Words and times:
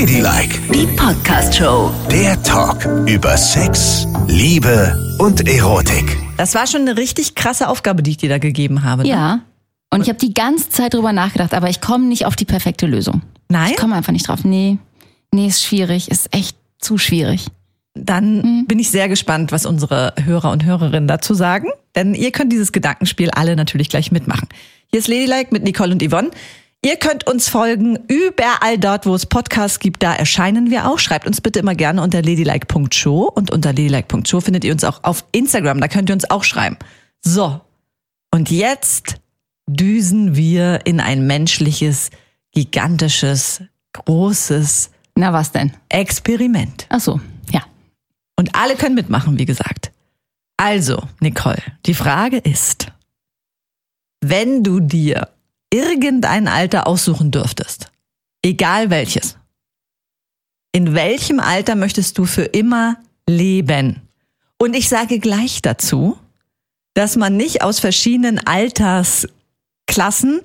Ladylike, 0.00 0.60
Die 0.74 0.86
Podcast-Show. 0.94 1.90
der 2.10 2.42
Talk 2.42 2.84
über 3.08 3.34
Sex, 3.38 4.06
Liebe 4.28 4.94
und 5.18 5.48
Erotik. 5.48 6.18
Das 6.36 6.54
war 6.54 6.66
schon 6.66 6.82
eine 6.82 6.98
richtig 6.98 7.34
krasse 7.34 7.66
Aufgabe, 7.66 8.02
die 8.02 8.10
ich 8.10 8.16
dir 8.18 8.28
da 8.28 8.36
gegeben 8.36 8.84
habe. 8.84 9.04
Ne? 9.04 9.08
Ja. 9.08 9.40
Und 9.90 10.02
ich 10.02 10.10
habe 10.10 10.18
die 10.18 10.34
ganze 10.34 10.68
Zeit 10.68 10.92
drüber 10.92 11.14
nachgedacht, 11.14 11.54
aber 11.54 11.70
ich 11.70 11.80
komme 11.80 12.04
nicht 12.08 12.26
auf 12.26 12.36
die 12.36 12.44
perfekte 12.44 12.84
Lösung. 12.86 13.22
Nein? 13.48 13.70
Ich 13.70 13.78
komme 13.78 13.94
einfach 13.96 14.12
nicht 14.12 14.28
drauf. 14.28 14.44
Nee. 14.44 14.76
Nee, 15.32 15.46
ist 15.46 15.64
schwierig. 15.64 16.10
Ist 16.10 16.28
echt 16.34 16.58
zu 16.78 16.98
schwierig. 16.98 17.46
Dann 17.94 18.42
Mhm. 18.42 18.66
bin 18.66 18.78
ich 18.78 18.90
sehr 18.90 19.08
gespannt, 19.08 19.50
was 19.50 19.64
unsere 19.64 20.12
Hörer 20.22 20.50
und 20.50 20.66
Hörerinnen 20.66 21.08
dazu 21.08 21.32
sagen. 21.32 21.68
Denn 21.94 22.12
ihr 22.12 22.32
könnt 22.32 22.52
dieses 22.52 22.72
Gedankenspiel 22.72 23.30
alle 23.30 23.56
natürlich 23.56 23.88
gleich 23.88 24.12
mitmachen. 24.12 24.46
Hier 24.90 24.98
ist 25.00 25.08
Ladylike 25.08 25.48
mit 25.52 25.64
Nicole 25.64 25.92
und 25.92 26.02
Yvonne. 26.06 26.28
Ihr 26.86 26.94
könnt 26.94 27.26
uns 27.26 27.48
folgen 27.48 27.98
überall 28.06 28.78
dort, 28.78 29.06
wo 29.06 29.14
es 29.16 29.26
Podcasts 29.26 29.80
gibt. 29.80 30.04
Da 30.04 30.14
erscheinen 30.14 30.70
wir 30.70 30.88
auch. 30.88 31.00
Schreibt 31.00 31.26
uns 31.26 31.40
bitte 31.40 31.58
immer 31.58 31.74
gerne 31.74 32.00
unter 32.00 32.22
ladylike.show. 32.22 33.24
Und 33.24 33.50
unter 33.50 33.70
ladylike.show 33.70 34.40
findet 34.40 34.62
ihr 34.62 34.72
uns 34.72 34.84
auch 34.84 35.02
auf 35.02 35.24
Instagram. 35.32 35.80
Da 35.80 35.88
könnt 35.88 36.08
ihr 36.10 36.14
uns 36.14 36.30
auch 36.30 36.44
schreiben. 36.44 36.76
So. 37.22 37.60
Und 38.30 38.52
jetzt 38.52 39.16
düsen 39.66 40.36
wir 40.36 40.86
in 40.86 41.00
ein 41.00 41.26
menschliches, 41.26 42.10
gigantisches, 42.52 43.62
großes 43.92 44.92
Na, 45.16 45.32
was 45.32 45.50
denn? 45.50 45.72
Experiment. 45.88 46.86
Ach 46.88 47.00
so. 47.00 47.20
Ja. 47.50 47.64
Und 48.36 48.54
alle 48.54 48.76
können 48.76 48.94
mitmachen, 48.94 49.40
wie 49.40 49.44
gesagt. 49.44 49.90
Also, 50.56 51.02
Nicole, 51.18 51.64
die 51.84 51.94
Frage 51.94 52.36
ist, 52.36 52.86
wenn 54.20 54.62
du 54.62 54.78
dir 54.78 55.30
irgendein 55.76 56.48
Alter 56.48 56.86
aussuchen 56.86 57.30
dürftest, 57.30 57.90
egal 58.42 58.90
welches, 58.90 59.36
in 60.72 60.94
welchem 60.94 61.40
Alter 61.40 61.74
möchtest 61.74 62.18
du 62.18 62.24
für 62.24 62.44
immer 62.44 62.96
leben? 63.28 64.02
Und 64.58 64.74
ich 64.74 64.88
sage 64.88 65.18
gleich 65.18 65.62
dazu, 65.62 66.18
dass 66.94 67.16
man 67.16 67.36
nicht 67.36 67.62
aus 67.62 67.78
verschiedenen 67.78 68.38
Altersklassen 68.38 70.40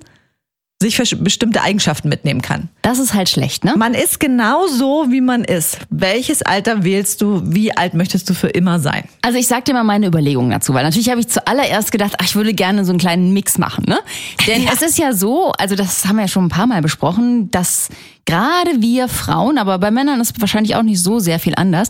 sich 0.82 0.98
bestimmte 1.20 1.62
Eigenschaften 1.62 2.08
mitnehmen 2.08 2.42
kann. 2.42 2.68
Das 2.82 2.98
ist 2.98 3.14
halt 3.14 3.28
schlecht, 3.28 3.64
ne? 3.64 3.74
Man 3.76 3.94
ist 3.94 4.20
genau 4.20 4.66
so, 4.66 5.06
wie 5.08 5.20
man 5.20 5.44
ist. 5.44 5.78
Welches 5.88 6.42
Alter 6.42 6.84
wählst 6.84 7.22
du? 7.22 7.40
Wie 7.44 7.74
alt 7.74 7.94
möchtest 7.94 8.28
du 8.28 8.34
für 8.34 8.48
immer 8.48 8.78
sein? 8.78 9.04
Also 9.22 9.38
ich 9.38 9.46
sag 9.46 9.64
dir 9.64 9.72
mal 9.72 9.84
meine 9.84 10.06
Überlegungen 10.06 10.50
dazu, 10.50 10.74
weil 10.74 10.84
natürlich 10.84 11.08
habe 11.08 11.20
ich 11.20 11.28
zuallererst 11.28 11.92
gedacht, 11.92 12.14
ach, 12.18 12.26
ich 12.26 12.34
würde 12.34 12.52
gerne 12.52 12.84
so 12.84 12.92
einen 12.92 12.98
kleinen 12.98 13.32
Mix 13.32 13.56
machen, 13.56 13.84
ne? 13.86 13.98
Denn 14.46 14.68
es 14.70 14.82
ist 14.82 14.98
ja 14.98 15.14
so, 15.14 15.52
also 15.52 15.74
das 15.76 16.06
haben 16.06 16.16
wir 16.16 16.22
ja 16.22 16.28
schon 16.28 16.44
ein 16.44 16.50
paar 16.50 16.66
Mal 16.66 16.82
besprochen, 16.82 17.50
dass 17.50 17.88
gerade 18.24 18.80
wir 18.80 19.08
Frauen, 19.08 19.58
aber 19.58 19.78
bei 19.78 19.90
Männern 19.90 20.20
ist 20.20 20.40
wahrscheinlich 20.40 20.76
auch 20.76 20.82
nicht 20.82 21.02
so 21.02 21.18
sehr 21.18 21.38
viel 21.38 21.54
anders, 21.56 21.88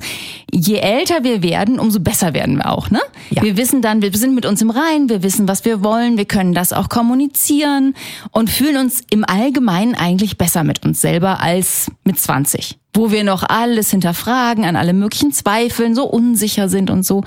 je 0.54 0.76
älter 0.76 1.24
wir 1.24 1.42
werden, 1.42 1.78
umso 1.78 2.00
besser 2.00 2.34
werden 2.34 2.56
wir 2.56 2.70
auch, 2.70 2.90
ne? 2.90 3.00
Ja. 3.30 3.42
Wir 3.42 3.56
wissen 3.56 3.82
dann, 3.82 4.02
wir 4.02 4.12
sind 4.12 4.34
mit 4.34 4.46
uns 4.46 4.60
im 4.60 4.70
Rein, 4.70 5.08
wir 5.08 5.22
wissen, 5.22 5.48
was 5.48 5.64
wir 5.64 5.82
wollen, 5.82 6.18
wir 6.18 6.26
können 6.26 6.52
das 6.52 6.72
auch 6.72 6.88
kommunizieren 6.88 7.94
und 8.30 8.50
fühlen 8.50 8.76
uns 8.76 9.00
im 9.10 9.24
Allgemeinen 9.24 9.94
eigentlich 9.94 10.36
besser 10.36 10.62
mit 10.62 10.84
uns 10.84 11.00
selber 11.00 11.40
als 11.40 11.90
mit 12.04 12.18
20 12.18 12.78
wo 12.94 13.10
wir 13.10 13.24
noch 13.24 13.42
alles 13.42 13.90
hinterfragen, 13.90 14.64
an 14.64 14.76
alle 14.76 14.92
möglichen 14.92 15.32
Zweifeln, 15.32 15.94
so 15.94 16.04
unsicher 16.04 16.68
sind 16.68 16.90
und 16.90 17.04
so. 17.04 17.24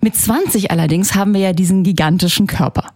Mit 0.00 0.16
20 0.16 0.70
allerdings 0.70 1.14
haben 1.14 1.34
wir 1.34 1.40
ja 1.40 1.52
diesen 1.52 1.84
gigantischen 1.84 2.46
Körper. 2.46 2.92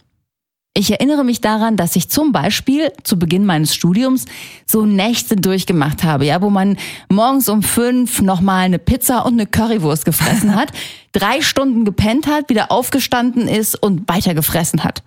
Ich 0.74 0.90
erinnere 0.90 1.22
mich 1.22 1.42
daran, 1.42 1.76
dass 1.76 1.96
ich 1.96 2.08
zum 2.08 2.32
Beispiel 2.32 2.92
zu 3.02 3.18
Beginn 3.18 3.44
meines 3.44 3.74
Studiums 3.74 4.24
so 4.66 4.86
Nächte 4.86 5.36
durchgemacht 5.36 6.02
habe, 6.02 6.24
ja, 6.24 6.40
wo 6.40 6.48
man 6.48 6.78
morgens 7.10 7.50
um 7.50 7.62
fünf 7.62 8.22
nochmal 8.22 8.64
eine 8.64 8.78
Pizza 8.78 9.26
und 9.26 9.34
eine 9.34 9.46
Currywurst 9.46 10.06
gefressen 10.06 10.54
hat, 10.54 10.72
drei 11.12 11.42
Stunden 11.42 11.84
gepennt 11.84 12.26
hat, 12.26 12.48
wieder 12.48 12.72
aufgestanden 12.72 13.48
ist 13.48 13.74
und 13.74 14.08
weiter 14.08 14.34
gefressen 14.34 14.82
hat. 14.82 15.02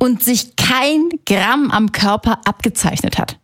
Und 0.00 0.24
sich 0.24 0.56
kein 0.56 1.10
Gramm 1.26 1.70
am 1.70 1.92
Körper 1.92 2.40
abgezeichnet 2.46 3.18
hat. 3.18 3.38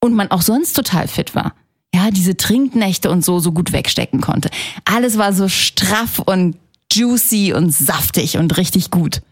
Und 0.00 0.12
man 0.12 0.30
auch 0.30 0.42
sonst 0.42 0.74
total 0.74 1.08
fit 1.08 1.34
war. 1.34 1.54
Ja, 1.94 2.10
diese 2.10 2.36
Trinknächte 2.36 3.10
und 3.10 3.24
so, 3.24 3.38
so 3.38 3.50
gut 3.52 3.72
wegstecken 3.72 4.20
konnte. 4.20 4.50
Alles 4.84 5.16
war 5.16 5.32
so 5.32 5.48
straff 5.48 6.18
und 6.18 6.56
juicy 6.92 7.54
und 7.54 7.70
saftig 7.70 8.36
und 8.36 8.56
richtig 8.58 8.90
gut. 8.90 9.22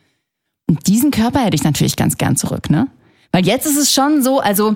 Und 0.73 0.87
diesen 0.87 1.11
Körper 1.11 1.41
hätte 1.41 1.55
ich 1.55 1.65
natürlich 1.65 1.97
ganz 1.97 2.17
gern 2.17 2.35
zurück, 2.35 2.71
ne? 2.71 2.89
Weil 3.31 3.45
jetzt 3.45 3.67
ist 3.67 3.77
es 3.77 3.93
schon 3.93 4.23
so, 4.23 4.41
also 4.41 4.75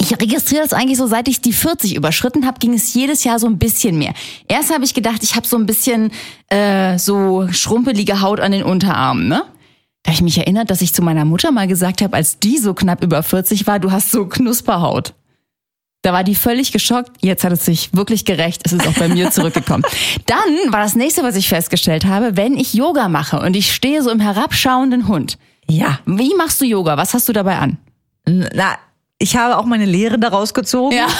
ich 0.00 0.10
registriere 0.10 0.62
das 0.62 0.72
eigentlich 0.72 0.96
so, 0.96 1.06
seit 1.06 1.28
ich 1.28 1.42
die 1.42 1.52
40 1.52 1.94
überschritten 1.94 2.46
habe, 2.46 2.58
ging 2.58 2.72
es 2.72 2.94
jedes 2.94 3.22
Jahr 3.22 3.38
so 3.38 3.46
ein 3.46 3.58
bisschen 3.58 3.98
mehr. 3.98 4.14
Erst 4.48 4.72
habe 4.72 4.84
ich 4.84 4.94
gedacht, 4.94 5.22
ich 5.22 5.36
habe 5.36 5.46
so 5.46 5.58
ein 5.58 5.66
bisschen 5.66 6.10
äh, 6.48 6.98
so 6.98 7.48
schrumpelige 7.50 8.22
Haut 8.22 8.40
an 8.40 8.52
den 8.52 8.62
Unterarmen, 8.62 9.28
ne? 9.28 9.42
Da 10.04 10.12
ich 10.12 10.22
mich 10.22 10.38
erinnert, 10.38 10.70
dass 10.70 10.80
ich 10.80 10.94
zu 10.94 11.02
meiner 11.02 11.26
Mutter 11.26 11.52
mal 11.52 11.68
gesagt 11.68 12.00
habe, 12.00 12.16
als 12.16 12.38
die 12.38 12.56
so 12.56 12.72
knapp 12.72 13.04
über 13.04 13.22
40 13.22 13.66
war, 13.66 13.78
du 13.78 13.92
hast 13.92 14.10
so 14.10 14.24
Knusperhaut. 14.24 15.12
Da 16.06 16.12
war 16.12 16.22
die 16.22 16.36
völlig 16.36 16.70
geschockt. 16.70 17.10
Jetzt 17.20 17.42
hat 17.42 17.50
es 17.52 17.64
sich 17.64 17.90
wirklich 17.92 18.24
gerecht. 18.24 18.62
Es 18.64 18.72
ist 18.72 18.86
auch 18.86 18.92
bei 18.92 19.08
mir 19.08 19.32
zurückgekommen. 19.32 19.82
Dann 20.26 20.72
war 20.72 20.80
das 20.80 20.94
nächste, 20.94 21.24
was 21.24 21.34
ich 21.34 21.48
festgestellt 21.48 22.04
habe, 22.04 22.36
wenn 22.36 22.56
ich 22.56 22.74
Yoga 22.74 23.08
mache 23.08 23.40
und 23.40 23.56
ich 23.56 23.74
stehe 23.74 24.00
so 24.02 24.10
im 24.10 24.20
herabschauenden 24.20 25.08
Hund. 25.08 25.36
Ja. 25.68 25.98
Wie 26.06 26.32
machst 26.36 26.60
du 26.60 26.64
Yoga? 26.64 26.96
Was 26.96 27.12
hast 27.12 27.28
du 27.28 27.32
dabei 27.32 27.56
an? 27.58 27.78
Na, 28.24 28.78
ich 29.18 29.36
habe 29.36 29.58
auch 29.58 29.64
meine 29.64 29.84
Lehre 29.84 30.16
daraus 30.16 30.54
gezogen. 30.54 30.94
Ja. 30.94 31.08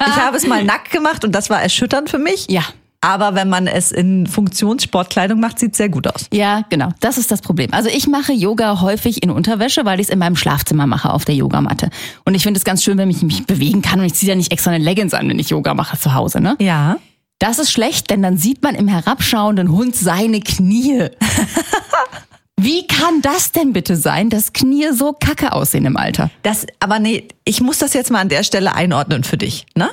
Ich 0.00 0.16
habe 0.16 0.36
es 0.36 0.46
mal 0.46 0.62
nackt 0.62 0.90
gemacht 0.90 1.24
und 1.24 1.32
das 1.32 1.50
war 1.50 1.60
erschütternd 1.60 2.08
für 2.08 2.18
mich. 2.18 2.46
Ja. 2.48 2.62
Aber 3.00 3.34
wenn 3.34 3.48
man 3.48 3.66
es 3.66 3.92
in 3.92 4.26
Funktionssportkleidung 4.26 5.38
macht, 5.38 5.58
sieht 5.58 5.72
es 5.72 5.78
sehr 5.78 5.88
gut 5.88 6.06
aus. 6.06 6.26
Ja, 6.32 6.62
genau. 6.70 6.90
Das 7.00 7.18
ist 7.18 7.30
das 7.30 7.40
Problem. 7.40 7.72
Also 7.72 7.88
ich 7.88 8.06
mache 8.06 8.32
Yoga 8.32 8.80
häufig 8.80 9.22
in 9.22 9.30
Unterwäsche, 9.30 9.84
weil 9.84 10.00
ich 10.00 10.06
es 10.06 10.10
in 10.12 10.18
meinem 10.18 10.36
Schlafzimmer 10.36 10.86
mache 10.86 11.12
auf 11.12 11.24
der 11.24 11.34
Yogamatte. 11.34 11.90
Und 12.24 12.34
ich 12.34 12.42
finde 12.42 12.58
es 12.58 12.64
ganz 12.64 12.82
schön, 12.82 12.98
wenn 12.98 13.10
ich 13.10 13.22
mich 13.22 13.46
bewegen 13.46 13.82
kann 13.82 14.00
und 14.00 14.06
ich 14.06 14.14
ziehe 14.14 14.30
ja 14.30 14.36
nicht 14.36 14.52
extra 14.52 14.70
eine 14.70 14.82
Leggings 14.82 15.14
an, 15.14 15.28
wenn 15.28 15.38
ich 15.38 15.50
Yoga 15.50 15.74
mache 15.74 15.98
zu 15.98 16.14
Hause, 16.14 16.40
ne? 16.40 16.56
Ja. 16.60 16.96
Das 17.38 17.58
ist 17.58 17.70
schlecht, 17.70 18.08
denn 18.10 18.22
dann 18.22 18.38
sieht 18.38 18.62
man 18.62 18.74
im 18.74 18.88
herabschauenden 18.88 19.70
Hund 19.70 19.94
seine 19.94 20.40
Knie. 20.40 21.08
Wie 22.58 22.86
kann 22.86 23.20
das 23.20 23.52
denn 23.52 23.74
bitte 23.74 23.96
sein, 23.96 24.30
dass 24.30 24.54
Knie 24.54 24.88
so 24.92 25.12
kacke 25.12 25.52
aussehen 25.52 25.84
im 25.84 25.98
Alter? 25.98 26.30
Das, 26.42 26.66
aber 26.80 26.98
nee, 26.98 27.28
ich 27.44 27.60
muss 27.60 27.78
das 27.78 27.92
jetzt 27.92 28.10
mal 28.10 28.20
an 28.20 28.30
der 28.30 28.42
Stelle 28.42 28.74
einordnen 28.74 29.24
für 29.24 29.36
dich. 29.36 29.66
Ne? 29.74 29.90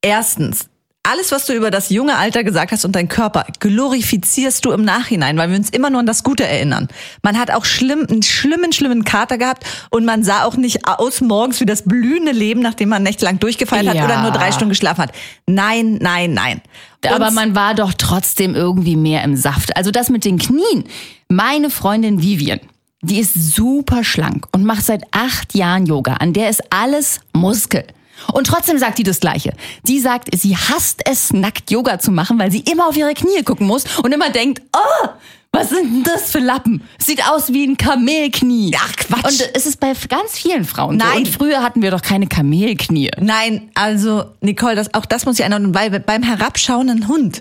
Erstens, 0.00 0.70
alles, 1.10 1.32
was 1.32 1.46
du 1.46 1.52
über 1.52 1.70
das 1.70 1.88
junge 1.90 2.16
Alter 2.16 2.42
gesagt 2.44 2.72
hast 2.72 2.84
und 2.84 2.92
dein 2.96 3.08
Körper, 3.08 3.46
glorifizierst 3.60 4.64
du 4.64 4.72
im 4.72 4.84
Nachhinein, 4.84 5.36
weil 5.38 5.50
wir 5.50 5.56
uns 5.56 5.70
immer 5.70 5.90
nur 5.90 6.00
an 6.00 6.06
das 6.06 6.22
Gute 6.24 6.44
erinnern. 6.46 6.88
Man 7.22 7.38
hat 7.38 7.50
auch 7.50 7.64
schlimm, 7.64 8.06
einen 8.10 8.22
schlimmen, 8.22 8.72
schlimmen 8.72 9.04
Kater 9.04 9.38
gehabt 9.38 9.64
und 9.90 10.04
man 10.04 10.24
sah 10.24 10.44
auch 10.44 10.56
nicht 10.56 10.86
aus 10.86 11.20
morgens 11.20 11.60
wie 11.60 11.66
das 11.66 11.82
blühende 11.84 12.32
Leben, 12.32 12.60
nachdem 12.60 12.88
man 12.88 13.02
nächtelang 13.02 13.38
durchgefeiert 13.38 13.86
hat 13.88 13.94
Ja. 13.96 14.04
oder 14.04 14.22
nur 14.22 14.30
drei 14.32 14.50
Stunden 14.52 14.70
geschlafen 14.70 15.02
hat. 15.02 15.12
Nein, 15.46 15.98
nein, 16.00 16.34
nein. 16.34 16.60
Aber 17.08 17.28
Und- 17.28 17.34
man 17.34 17.54
war 17.54 17.74
doch 17.74 17.94
trotzdem 17.94 18.54
irgendwie 18.54 18.96
mehr 18.96 19.22
im 19.22 19.36
Saft. 19.36 19.76
Also 19.76 19.90
das 19.90 20.10
mit 20.10 20.24
den 20.24 20.38
Knien. 20.38 20.84
Meine 21.28 21.70
Freundin 21.70 22.20
Vivian, 22.20 22.58
die 23.02 23.20
ist 23.20 23.54
super 23.54 24.02
schlank 24.02 24.46
und 24.52 24.64
macht 24.64 24.84
seit 24.84 25.02
acht 25.12 25.54
Jahren 25.54 25.86
Yoga. 25.86 26.14
An 26.14 26.32
der 26.32 26.50
ist 26.50 26.62
alles 26.70 27.20
Muskel. 27.32 27.84
Und 28.32 28.46
trotzdem 28.46 28.78
sagt 28.78 28.98
die 28.98 29.02
das 29.02 29.20
Gleiche. 29.20 29.52
Die 29.84 30.00
sagt, 30.00 30.28
sie 30.36 30.56
hasst 30.56 31.02
es, 31.04 31.32
nackt 31.32 31.70
Yoga 31.70 31.98
zu 31.98 32.10
machen, 32.10 32.38
weil 32.38 32.50
sie 32.50 32.60
immer 32.60 32.88
auf 32.88 32.96
ihre 32.96 33.14
Knie 33.14 33.42
gucken 33.44 33.66
muss 33.66 33.84
und 33.98 34.12
immer 34.12 34.30
denkt, 34.30 34.62
oh, 34.74 35.08
was 35.52 35.70
sind 35.70 35.84
denn 35.84 36.02
das 36.02 36.30
für 36.30 36.38
Lappen? 36.38 36.82
Sieht 36.98 37.26
aus 37.26 37.52
wie 37.52 37.66
ein 37.66 37.76
Kamelknie. 37.78 38.76
Ach, 38.78 38.94
Quatsch. 38.96 39.24
Und 39.24 39.50
es 39.54 39.64
ist 39.64 39.80
bei 39.80 39.92
ganz 40.08 40.38
vielen 40.38 40.64
Frauen 40.64 41.00
so. 41.00 41.06
Nein. 41.06 41.18
Und 41.18 41.28
früher 41.28 41.62
hatten 41.62 41.80
wir 41.80 41.90
doch 41.90 42.02
keine 42.02 42.26
Kamelknie. 42.26 43.10
Nein, 43.18 43.70
also 43.74 44.24
Nicole, 44.42 44.74
das, 44.74 44.92
auch 44.92 45.06
das 45.06 45.24
muss 45.24 45.38
ich 45.38 45.44
einordnen, 45.44 45.74
weil 45.74 45.98
beim 46.00 46.22
herabschauenden 46.22 47.08
Hund 47.08 47.40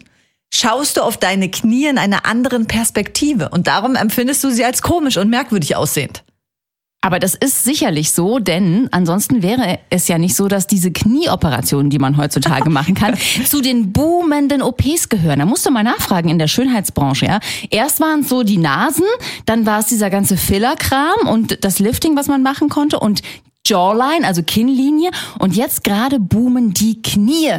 schaust 0.53 0.97
du 0.97 1.01
auf 1.01 1.17
deine 1.17 1.49
Knie 1.49 1.87
in 1.87 1.97
einer 1.97 2.25
anderen 2.25 2.67
Perspektive 2.67 3.49
und 3.49 3.67
darum 3.67 3.95
empfindest 3.95 4.43
du 4.43 4.49
sie 4.49 4.63
als 4.63 4.81
komisch 4.81 5.17
und 5.17 5.29
merkwürdig 5.29 5.75
aussehend. 5.75 6.23
Aber 7.05 7.19
das 7.19 7.35
ist 7.35 7.63
sicherlich 7.63 8.09
so, 8.13 8.39
denn 8.39 8.89
ansonsten 8.91 9.43
wäre 9.43 9.77
es 9.91 10.07
ja 10.07 10.17
nicht 10.17 10.33
so, 10.33 10.47
dass 10.47 10.65
diese 10.65 10.91
Knieoperationen, 10.91 11.91
die 11.91 11.99
man 11.99 12.17
heutzutage 12.17 12.67
machen 12.71 12.95
kann, 12.95 13.15
zu 13.45 13.61
den 13.61 13.93
boomenden 13.93 14.63
OPs 14.63 15.09
gehören. 15.09 15.37
Da 15.37 15.45
musst 15.45 15.67
du 15.67 15.69
mal 15.69 15.83
nachfragen 15.83 16.29
in 16.29 16.39
der 16.39 16.47
Schönheitsbranche, 16.47 17.27
ja. 17.27 17.39
Erst 17.69 17.99
waren 17.99 18.21
es 18.21 18.29
so 18.29 18.41
die 18.41 18.57
Nasen, 18.57 19.05
dann 19.45 19.67
war 19.67 19.81
es 19.81 19.85
dieser 19.85 20.09
ganze 20.09 20.35
Fillerkram 20.35 21.27
und 21.27 21.63
das 21.63 21.77
Lifting, 21.77 22.15
was 22.15 22.25
man 22.25 22.41
machen 22.41 22.69
konnte 22.69 22.99
und 22.99 23.21
Jawline, 23.67 24.25
also 24.25 24.41
Kinnlinie 24.41 25.11
und 25.37 25.55
jetzt 25.55 25.83
gerade 25.83 26.19
boomen 26.19 26.73
die 26.73 27.03
Knie. 27.03 27.51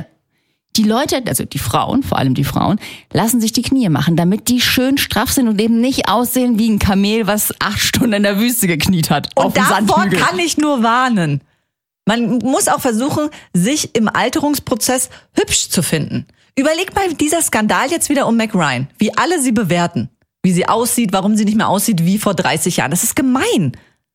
Die 0.76 0.82
Leute, 0.82 1.22
also 1.26 1.44
die 1.44 1.58
Frauen, 1.58 2.02
vor 2.02 2.18
allem 2.18 2.34
die 2.34 2.44
Frauen, 2.44 2.78
lassen 3.12 3.40
sich 3.40 3.52
die 3.52 3.62
Knie 3.62 3.88
machen, 3.88 4.16
damit 4.16 4.48
die 4.48 4.60
schön 4.60 4.98
straff 4.98 5.32
sind 5.32 5.48
und 5.48 5.60
eben 5.60 5.80
nicht 5.80 6.08
aussehen 6.08 6.58
wie 6.58 6.68
ein 6.68 6.78
Kamel, 6.78 7.26
was 7.26 7.54
acht 7.60 7.80
Stunden 7.80 8.12
in 8.12 8.22
der 8.22 8.38
Wüste 8.38 8.66
gekniet 8.66 9.08
hat. 9.10 9.30
Und 9.34 9.56
davor 9.56 10.06
kann 10.06 10.38
ich 10.38 10.58
nur 10.58 10.82
warnen. 10.82 11.40
Man 12.04 12.38
muss 12.38 12.68
auch 12.68 12.80
versuchen, 12.80 13.30
sich 13.52 13.94
im 13.96 14.08
Alterungsprozess 14.08 15.08
hübsch 15.32 15.70
zu 15.70 15.82
finden. 15.82 16.26
Überleg 16.58 16.94
mal 16.94 17.12
dieser 17.14 17.42
Skandal 17.42 17.90
jetzt 17.90 18.08
wieder 18.08 18.26
um 18.26 18.36
Mac 18.36 18.54
Ryan, 18.54 18.88
wie 18.98 19.16
alle 19.16 19.40
sie 19.40 19.52
bewerten, 19.52 20.10
wie 20.42 20.52
sie 20.52 20.68
aussieht, 20.68 21.12
warum 21.12 21.36
sie 21.36 21.44
nicht 21.44 21.56
mehr 21.56 21.68
aussieht 21.68 22.04
wie 22.04 22.18
vor 22.18 22.34
30 22.34 22.76
Jahren. 22.76 22.90
Das 22.90 23.02
ist 23.02 23.16
gemein. 23.16 23.72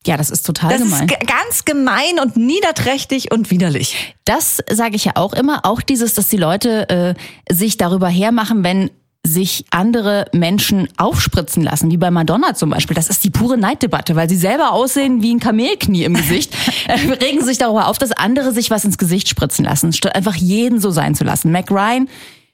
Ja, 0.08 0.18
das 0.18 0.30
ist 0.32 0.44
total 0.46 0.72
Das 0.72 0.82
gemein. 0.82 1.08
ist 1.08 1.10
ge- 1.10 1.28
ganz 1.28 1.64
gemein 1.66 2.20
und 2.22 2.36
niederträchtig 2.38 3.32
und 3.32 3.52
widerlich. 3.52 4.16
Das 4.26 4.58
sage 4.72 4.96
ich 4.96 5.06
ja 5.06 5.12
auch 5.16 5.34
immer. 5.34 5.60
Auch 5.64 5.82
dieses, 5.82 6.16
dass 6.16 6.28
die 6.30 6.38
Leute 6.38 6.90
äh, 6.90 7.54
sich 7.54 7.78
darüber 7.78 8.08
hermachen, 8.10 8.64
wenn 8.64 8.90
sich 9.24 9.66
andere 9.70 10.26
Menschen 10.34 10.88
aufspritzen 10.98 11.62
lassen, 11.62 11.92
wie 11.92 11.98
bei 11.98 12.10
Madonna 12.10 12.56
zum 12.56 12.72
Beispiel. 12.72 12.96
Das 12.96 13.08
ist 13.08 13.24
die 13.24 13.30
pure 13.30 13.56
Neiddebatte, 13.56 14.16
weil 14.16 14.28
sie 14.28 14.36
selber 14.38 14.72
aussehen 14.72 15.22
wie 15.22 15.32
ein 15.36 15.40
Kamelknie 15.40 16.04
im 16.06 16.16
Gesicht, 16.16 16.52
äh, 16.88 16.94
regen 17.24 17.46
sich 17.46 17.60
darüber 17.60 17.88
auf, 17.88 18.00
dass 18.00 18.12
andere 18.12 18.52
sich 18.52 18.72
was 18.72 18.84
ins 18.84 18.98
Gesicht 18.98 19.30
spritzen 19.30 19.64
lassen, 19.66 19.94
statt 19.94 20.16
einfach 20.16 20.34
jeden 20.36 20.82
so 20.82 20.90
sein 20.90 21.14
zu 21.14 21.24
lassen. 21.24 21.52
Mac 21.52 21.70
Ryan, 21.70 22.10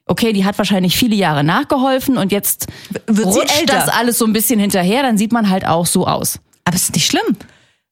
okay, 0.08 0.34
die 0.34 0.44
hat 0.44 0.58
wahrscheinlich 0.58 0.98
viele 0.98 1.16
Jahre 1.16 1.46
nachgeholfen 1.46 2.18
und 2.18 2.34
jetzt 2.34 2.68
wird 3.06 3.26
rutscht 3.28 3.64
das 3.70 3.88
alles 3.88 4.18
so 4.18 4.26
ein 4.26 4.34
bisschen 4.34 4.60
hinterher, 4.60 5.04
dann 5.04 5.18
sieht 5.18 5.32
man 5.32 5.50
halt 5.50 5.66
auch 5.66 5.86
so 5.86 6.06
aus. 6.06 6.40
Aber 6.68 6.76
es 6.76 6.84
ist 6.84 6.96
nicht 6.96 7.08
schlimm. 7.08 7.38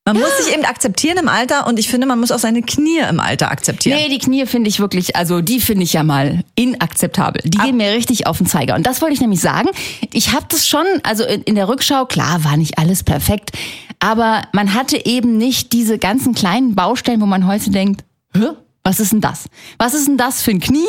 Man 0.04 0.20
muss 0.20 0.38
sich 0.38 0.54
eben 0.54 0.66
akzeptieren 0.66 1.18
im 1.18 1.30
Alter 1.30 1.66
und 1.66 1.80
ich 1.80 1.90
finde, 1.90 2.06
man 2.06 2.20
muss 2.20 2.32
auch 2.32 2.38
seine 2.38 2.62
Knie 2.62 3.00
im 3.10 3.20
Alter 3.20 3.50
akzeptieren. 3.50 3.98
Nee, 3.98 4.10
die 4.10 4.20
Knie 4.20 4.46
finde 4.46 4.70
ich 4.70 4.80
wirklich, 4.80 5.16
also 5.16 5.42
die 5.42 5.60
finde 5.62 5.84
ich 5.84 5.94
ja 5.94 6.04
mal 6.04 6.44
inakzeptabel. 6.56 7.42
Die 7.44 7.58
gehen 7.58 7.78
mir 7.78 7.92
richtig 7.94 8.28
auf 8.28 8.38
den 8.38 8.46
Zeiger. 8.46 8.76
Und 8.76 8.86
das 8.86 9.02
wollte 9.02 9.16
ich 9.16 9.22
nämlich 9.22 9.40
sagen. 9.40 9.70
Ich 10.14 10.34
habe 10.34 10.46
das 10.50 10.68
schon, 10.68 10.86
also 11.04 11.24
in, 11.24 11.42
in 11.44 11.56
der 11.56 11.70
Rückschau, 11.70 12.06
klar, 12.06 12.44
war 12.44 12.56
nicht 12.56 12.78
alles 12.78 13.04
perfekt, 13.04 13.54
aber 14.00 14.44
man 14.52 14.76
hatte 14.76 15.04
eben 15.08 15.38
nicht 15.38 15.74
diese 15.74 15.98
ganzen 15.98 16.36
kleinen 16.36 16.76
Baustellen, 16.76 17.22
wo 17.22 17.26
man 17.26 17.48
heute 17.48 17.72
denkt, 17.72 18.04
Hä? 18.36 18.50
was 18.84 19.00
ist 19.00 19.14
denn 19.14 19.22
das? 19.22 19.46
Was 19.80 19.96
ist 19.96 20.08
denn 20.08 20.18
das 20.18 20.44
für 20.44 20.52
ein 20.52 20.60
Knie? 20.60 20.86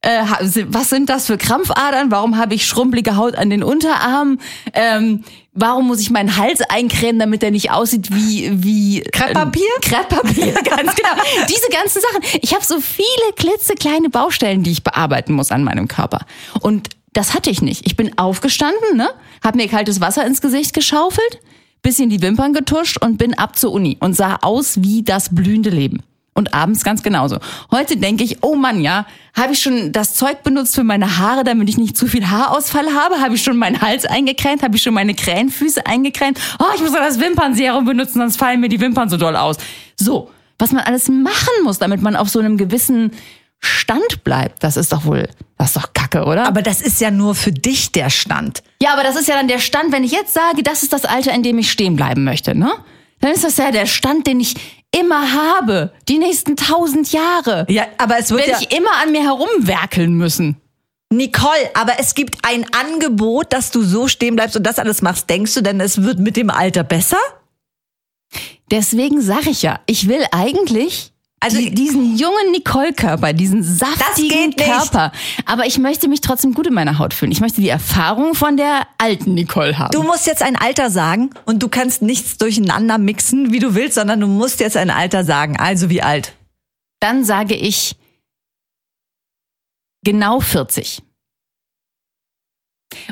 Äh, 0.00 0.22
was 0.68 0.90
sind 0.90 1.10
das 1.10 1.26
für 1.26 1.36
Krampfadern? 1.36 2.10
Warum 2.10 2.38
habe 2.38 2.54
ich 2.54 2.66
schrumpelige 2.66 3.16
Haut 3.16 3.34
an 3.34 3.50
den 3.50 3.64
Unterarmen? 3.64 4.40
Ähm, 4.72 5.24
warum 5.60 5.86
muss 5.86 6.00
ich 6.00 6.10
meinen 6.10 6.36
Hals 6.36 6.60
eincremen, 6.62 7.18
damit 7.18 7.42
der 7.42 7.50
nicht 7.50 7.70
aussieht 7.70 8.14
wie 8.14 8.50
wie 8.52 9.00
Krepppapier? 9.00 9.62
Äh, 9.62 9.88
Krepppapier, 9.88 10.52
ganz 10.64 10.94
genau. 10.94 11.22
Diese 11.48 11.68
ganzen 11.70 12.00
Sachen. 12.00 12.40
Ich 12.42 12.54
habe 12.54 12.64
so 12.64 12.80
viele 12.80 13.32
klitzekleine 13.36 14.10
Baustellen, 14.10 14.62
die 14.62 14.72
ich 14.72 14.84
bearbeiten 14.84 15.32
muss 15.32 15.50
an 15.50 15.64
meinem 15.64 15.88
Körper. 15.88 16.20
Und 16.60 16.90
das 17.12 17.34
hatte 17.34 17.50
ich 17.50 17.62
nicht. 17.62 17.86
Ich 17.86 17.96
bin 17.96 18.16
aufgestanden, 18.18 18.96
ne, 18.96 19.08
habe 19.42 19.56
mir 19.56 19.68
kaltes 19.68 20.00
Wasser 20.00 20.26
ins 20.26 20.40
Gesicht 20.40 20.74
geschaufelt, 20.74 21.40
bisschen 21.82 22.10
die 22.10 22.22
Wimpern 22.22 22.52
getuscht 22.52 22.98
und 23.02 23.18
bin 23.18 23.34
ab 23.34 23.56
zur 23.56 23.72
Uni 23.72 23.96
und 24.00 24.14
sah 24.14 24.38
aus 24.42 24.82
wie 24.82 25.02
das 25.02 25.34
blühende 25.34 25.70
Leben. 25.70 26.02
Und 26.38 26.54
abends 26.54 26.84
ganz 26.84 27.02
genauso. 27.02 27.38
Heute 27.72 27.96
denke 27.96 28.22
ich, 28.22 28.44
oh 28.44 28.54
Mann, 28.54 28.80
ja, 28.80 29.06
habe 29.34 29.54
ich 29.54 29.60
schon 29.60 29.90
das 29.90 30.14
Zeug 30.14 30.44
benutzt 30.44 30.76
für 30.76 30.84
meine 30.84 31.18
Haare, 31.18 31.42
damit 31.42 31.68
ich 31.68 31.78
nicht 31.78 31.96
zu 31.96 32.06
viel 32.06 32.30
Haarausfall 32.30 32.94
habe? 32.94 33.20
Habe 33.20 33.34
ich 33.34 33.42
schon 33.42 33.56
meinen 33.56 33.80
Hals 33.80 34.06
eingecremt? 34.06 34.62
Habe 34.62 34.76
ich 34.76 34.82
schon 34.84 34.94
meine 34.94 35.14
Krähenfüße 35.14 35.84
eingecremt? 35.84 36.38
Oh, 36.60 36.66
ich 36.76 36.80
muss 36.80 36.92
doch 36.92 37.00
das 37.00 37.18
Wimpernserum 37.18 37.84
benutzen, 37.84 38.20
sonst 38.20 38.36
fallen 38.36 38.60
mir 38.60 38.68
die 38.68 38.78
Wimpern 38.78 39.08
so 39.08 39.16
doll 39.16 39.34
aus. 39.34 39.56
So, 39.96 40.30
was 40.60 40.70
man 40.70 40.84
alles 40.84 41.08
machen 41.08 41.64
muss, 41.64 41.80
damit 41.80 42.02
man 42.02 42.14
auf 42.14 42.28
so 42.28 42.38
einem 42.38 42.56
gewissen 42.56 43.10
Stand 43.58 44.22
bleibt, 44.22 44.62
das 44.62 44.76
ist 44.76 44.92
doch 44.92 45.06
wohl, 45.06 45.28
das 45.56 45.74
ist 45.74 45.76
doch 45.76 45.92
Kacke, 45.92 46.24
oder? 46.24 46.46
Aber 46.46 46.62
das 46.62 46.80
ist 46.80 47.00
ja 47.00 47.10
nur 47.10 47.34
für 47.34 47.50
dich 47.50 47.90
der 47.90 48.10
Stand. 48.10 48.62
Ja, 48.80 48.92
aber 48.92 49.02
das 49.02 49.16
ist 49.16 49.26
ja 49.26 49.34
dann 49.34 49.48
der 49.48 49.58
Stand, 49.58 49.90
wenn 49.90 50.04
ich 50.04 50.12
jetzt 50.12 50.34
sage, 50.34 50.62
das 50.62 50.84
ist 50.84 50.92
das 50.92 51.04
Alter, 51.04 51.32
in 51.34 51.42
dem 51.42 51.58
ich 51.58 51.68
stehen 51.68 51.96
bleiben 51.96 52.22
möchte, 52.22 52.54
ne? 52.56 52.70
Dann 53.20 53.32
ist 53.32 53.42
das 53.42 53.56
ja 53.56 53.72
der 53.72 53.86
Stand, 53.86 54.28
den 54.28 54.38
ich 54.38 54.54
immer 55.00 55.32
habe, 55.32 55.92
die 56.08 56.18
nächsten 56.18 56.56
tausend 56.56 57.12
Jahre. 57.12 57.66
Ja, 57.68 57.86
aber 57.98 58.18
es 58.18 58.30
wird 58.30 58.46
Werde 58.46 58.52
ja 58.52 58.68
ich 58.68 58.76
immer 58.76 58.96
an 59.02 59.12
mir 59.12 59.22
herumwerkeln 59.22 60.14
müssen. 60.14 60.56
Nicole, 61.10 61.70
aber 61.74 61.94
es 61.98 62.14
gibt 62.14 62.38
ein 62.42 62.66
Angebot, 62.72 63.52
dass 63.52 63.70
du 63.70 63.82
so 63.82 64.08
stehen 64.08 64.36
bleibst 64.36 64.56
und 64.56 64.64
das 64.64 64.78
alles 64.78 65.00
machst. 65.00 65.30
Denkst 65.30 65.54
du 65.54 65.62
denn, 65.62 65.80
es 65.80 66.02
wird 66.02 66.18
mit 66.18 66.36
dem 66.36 66.50
Alter 66.50 66.84
besser? 66.84 67.18
Deswegen 68.70 69.22
sage 69.22 69.50
ich 69.50 69.62
ja, 69.62 69.80
ich 69.86 70.08
will 70.08 70.24
eigentlich 70.32 71.12
Also- 71.40 71.58
die, 71.58 71.70
diesen 71.72 72.16
jungen 72.16 72.50
Nicole-Körper, 72.50 73.32
diesen 73.32 73.62
saftigen. 73.62 74.54
Körper. 74.56 75.12
Aber 75.46 75.66
ich 75.66 75.78
möchte 75.78 76.08
mich 76.08 76.20
trotzdem 76.20 76.52
gut 76.52 76.66
in 76.66 76.74
meiner 76.74 76.98
Haut 76.98 77.14
fühlen. 77.14 77.30
Ich 77.30 77.40
möchte 77.40 77.60
die 77.60 77.68
Erfahrung 77.68 78.34
von 78.34 78.56
der 78.56 78.86
alten 78.98 79.34
Nicole 79.34 79.78
haben. 79.78 79.92
Du 79.92 80.02
musst 80.02 80.26
jetzt 80.26 80.42
ein 80.42 80.56
Alter 80.56 80.90
sagen 80.90 81.30
und 81.44 81.62
du 81.62 81.68
kannst 81.68 82.02
nichts 82.02 82.38
durcheinander 82.38 82.98
mixen, 82.98 83.52
wie 83.52 83.60
du 83.60 83.74
willst, 83.74 83.94
sondern 83.94 84.20
du 84.20 84.26
musst 84.26 84.58
jetzt 84.60 84.76
ein 84.76 84.90
Alter 84.90 85.24
sagen. 85.24 85.56
Also 85.56 85.90
wie 85.90 86.02
alt? 86.02 86.34
Dann 87.00 87.24
sage 87.24 87.54
ich 87.54 87.94
genau 90.04 90.40
40. 90.40 91.02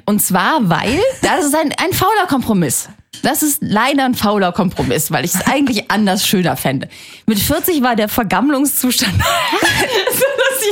Und 0.05 0.20
zwar, 0.20 0.69
weil 0.69 1.00
das 1.23 1.44
ist 1.44 1.55
ein, 1.55 1.73
ein 1.78 1.93
fauler 1.93 2.26
Kompromiss. 2.26 2.88
Das 3.22 3.42
ist 3.42 3.58
leider 3.62 4.04
ein 4.04 4.14
fauler 4.14 4.52
Kompromiss, 4.52 5.10
weil 5.10 5.24
ich 5.24 5.34
es 5.34 5.46
eigentlich 5.46 5.90
anders 5.90 6.26
schöner 6.26 6.56
fände. 6.56 6.88
Mit 7.26 7.38
40 7.38 7.82
war 7.82 7.96
der 7.96 8.08
Vergammlungszustand. 8.08 9.14
so 10.12 10.24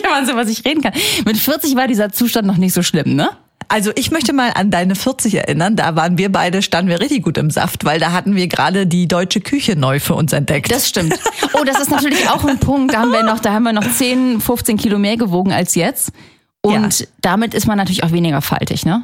wenn 0.02 0.10
man 0.10 0.26
so 0.26 0.36
was 0.36 0.48
ich 0.48 0.64
reden 0.64 0.82
kann. 0.82 0.92
Mit 1.24 1.36
40 1.36 1.76
war 1.76 1.86
dieser 1.86 2.10
Zustand 2.12 2.46
noch 2.46 2.56
nicht 2.56 2.74
so 2.74 2.82
schlimm, 2.82 3.14
ne? 3.16 3.30
Also 3.68 3.92
ich 3.94 4.10
möchte 4.10 4.32
mal 4.34 4.50
an 4.54 4.70
deine 4.70 4.94
40 4.94 5.34
erinnern. 5.34 5.74
Da 5.76 5.96
waren 5.96 6.18
wir 6.18 6.30
beide, 6.30 6.60
standen 6.60 6.90
wir 6.90 7.00
richtig 7.00 7.22
gut 7.22 7.38
im 7.38 7.50
Saft, 7.50 7.84
weil 7.84 7.98
da 7.98 8.12
hatten 8.12 8.36
wir 8.36 8.46
gerade 8.46 8.86
die 8.86 9.08
deutsche 9.08 9.40
Küche 9.40 9.74
neu 9.74 10.00
für 10.00 10.14
uns 10.14 10.32
entdeckt. 10.34 10.70
Das 10.70 10.88
stimmt. 10.88 11.14
Oh, 11.54 11.64
das 11.64 11.80
ist 11.80 11.90
natürlich 11.90 12.28
auch 12.28 12.44
ein 12.44 12.58
Punkt. 12.58 12.92
Da 12.92 12.98
haben 13.00 13.10
wir 13.12 13.22
noch, 13.22 13.40
da 13.40 13.52
haben 13.52 13.62
wir 13.62 13.72
noch 13.72 13.90
10, 13.90 14.40
15 14.40 14.76
Kilo 14.76 14.98
mehr 14.98 15.16
gewogen 15.16 15.52
als 15.52 15.74
jetzt. 15.74 16.12
Und 16.60 17.00
Ja. 17.00 17.06
damit 17.22 17.54
ist 17.54 17.66
man 17.66 17.78
natürlich 17.78 18.04
auch 18.04 18.12
weniger 18.12 18.42
faltig, 18.42 18.84
ne? 18.84 19.02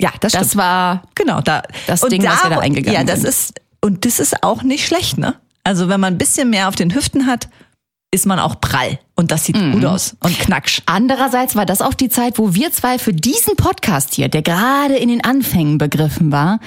Ja, 0.00 0.10
das 0.20 0.32
stimmt. 0.32 0.44
Das 0.46 0.56
war 0.56 1.02
Genau, 1.14 1.40
da. 1.40 1.62
Das 1.86 2.00
Ding, 2.02 2.24
was 2.24 2.42
wir 2.42 2.50
da 2.50 2.58
eingegangen 2.58 2.98
Ja, 3.00 3.04
das 3.04 3.20
sind. 3.20 3.28
ist, 3.28 3.60
und 3.80 4.04
das 4.04 4.18
ist 4.20 4.42
auch 4.42 4.62
nicht 4.62 4.86
schlecht, 4.86 5.18
ne? 5.18 5.34
Also 5.62 5.88
wenn 5.88 6.00
man 6.00 6.14
ein 6.14 6.18
bisschen 6.18 6.50
mehr 6.50 6.68
auf 6.68 6.74
den 6.74 6.94
Hüften 6.94 7.26
hat, 7.26 7.48
ist 8.10 8.26
man 8.26 8.38
auch 8.38 8.60
prall. 8.60 8.98
Und 9.16 9.30
das 9.30 9.44
sieht 9.44 9.56
Mhm. 9.56 9.72
gut 9.72 9.84
aus. 9.86 10.16
Und 10.22 10.38
knacksch. 10.38 10.82
Andererseits 10.86 11.56
war 11.56 11.66
das 11.66 11.80
auch 11.80 11.94
die 11.94 12.08
Zeit, 12.08 12.38
wo 12.38 12.54
wir 12.54 12.70
zwei 12.72 12.98
für 12.98 13.12
diesen 13.12 13.56
Podcast 13.56 14.14
hier, 14.14 14.28
der 14.28 14.42
gerade 14.42 14.96
in 14.96 15.08
den 15.08 15.24
Anfängen 15.24 15.78
begriffen 15.78 16.30
war, 16.32 16.60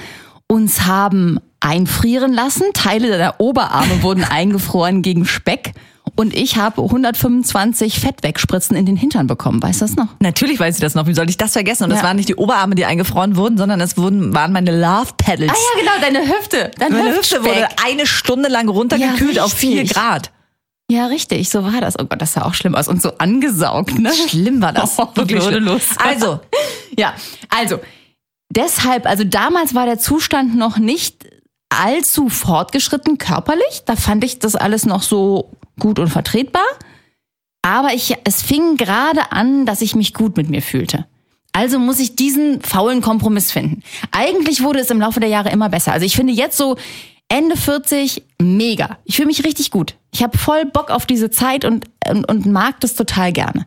uns 0.46 0.82
haben 0.86 1.38
einfrieren 1.60 2.32
lassen. 2.32 2.64
Teile 2.74 3.16
der 3.18 3.40
Oberarme 3.40 4.02
wurden 4.02 4.24
eingefroren 4.30 5.02
gegen 5.02 5.24
Speck. 5.26 5.72
Und 6.18 6.34
ich 6.34 6.56
habe 6.56 6.82
125 6.82 8.00
Fettwegspritzen 8.00 8.76
in 8.76 8.86
den 8.86 8.96
Hintern 8.96 9.28
bekommen. 9.28 9.62
Weißt 9.62 9.80
du 9.80 9.84
das 9.84 9.94
noch? 9.94 10.08
Natürlich 10.18 10.58
weiß 10.58 10.74
ich 10.74 10.80
das 10.80 10.96
noch. 10.96 11.06
Wie 11.06 11.14
soll 11.14 11.30
ich 11.30 11.36
das 11.36 11.52
vergessen? 11.52 11.84
Und 11.84 11.90
Ja. 11.90 11.96
das 11.96 12.04
waren 12.04 12.16
nicht 12.16 12.28
die 12.28 12.34
Oberarme, 12.34 12.74
die 12.74 12.84
eingefroren 12.86 13.36
wurden, 13.36 13.56
sondern 13.56 13.80
es 13.80 13.96
wurden, 13.96 14.34
waren 14.34 14.50
meine 14.52 14.76
Love 14.76 15.12
Pedals. 15.16 15.52
Ah 15.52 15.54
ja, 15.76 15.80
genau, 15.80 15.92
deine 16.00 16.26
Hüfte. 16.28 16.72
Dein 16.76 16.92
Meine 16.92 17.14
Hüfte 17.16 17.42
wurde 17.44 17.68
eine 17.86 18.04
Stunde 18.04 18.48
lang 18.48 18.68
runtergekühlt 18.68 19.36
Ja, 19.36 19.44
auf 19.44 19.52
vier. 19.52 19.84
Grad. 19.84 20.32
Ja, 20.90 21.06
richtig, 21.06 21.50
so 21.50 21.62
war 21.62 21.80
das. 21.80 21.94
Oh 22.00 22.04
Gott, 22.04 22.20
das 22.20 22.32
sah 22.32 22.42
auch 22.46 22.54
schlimm 22.54 22.74
aus. 22.74 22.88
Und 22.88 23.00
so 23.00 23.12
angesaugt, 23.18 23.96
ne? 23.98 24.10
Schlimm 24.12 24.60
war 24.60 24.72
das. 24.72 24.94
Oh, 24.98 25.06
Wirklich 25.14 25.40
schlimm. 25.42 25.52
würdelos. 25.66 25.82
Also, 25.98 26.40
Ja, 26.98 27.14
also 27.48 27.78
deshalb, 28.50 29.06
also 29.06 29.22
damals 29.22 29.74
war 29.76 29.86
der 29.86 30.00
Zustand 30.00 30.56
noch 30.56 30.78
nicht 30.78 31.26
allzu 31.68 32.28
fortgeschritten 32.28 33.18
körperlich. 33.18 33.82
Da 33.86 33.94
fand 33.94 34.24
ich 34.24 34.38
das 34.40 34.56
alles 34.56 34.84
noch 34.86 35.02
so 35.02 35.52
gut 35.78 35.98
und 35.98 36.08
vertretbar. 36.08 36.66
Aber 37.62 37.92
ich, 37.92 38.14
es 38.24 38.42
fing 38.42 38.76
gerade 38.76 39.32
an, 39.32 39.66
dass 39.66 39.82
ich 39.82 39.94
mich 39.94 40.14
gut 40.14 40.36
mit 40.36 40.48
mir 40.48 40.62
fühlte. 40.62 41.06
Also 41.52 41.78
muss 41.78 41.98
ich 41.98 42.14
diesen 42.14 42.62
faulen 42.62 43.00
Kompromiss 43.00 43.50
finden. 43.50 43.82
Eigentlich 44.12 44.62
wurde 44.62 44.80
es 44.80 44.90
im 44.90 45.00
Laufe 45.00 45.20
der 45.20 45.28
Jahre 45.28 45.50
immer 45.50 45.68
besser. 45.68 45.92
Also 45.92 46.06
ich 46.06 46.14
finde 46.14 46.32
jetzt 46.32 46.56
so 46.56 46.76
Ende 47.28 47.56
40 47.56 48.22
mega. 48.40 48.98
Ich 49.04 49.16
fühle 49.16 49.26
mich 49.26 49.44
richtig 49.44 49.70
gut. 49.70 49.96
Ich 50.12 50.22
habe 50.22 50.38
voll 50.38 50.64
Bock 50.66 50.90
auf 50.90 51.04
diese 51.04 51.30
Zeit 51.30 51.64
und, 51.64 51.86
und, 52.08 52.24
und 52.24 52.46
mag 52.46 52.80
das 52.80 52.94
total 52.94 53.32
gerne. 53.32 53.66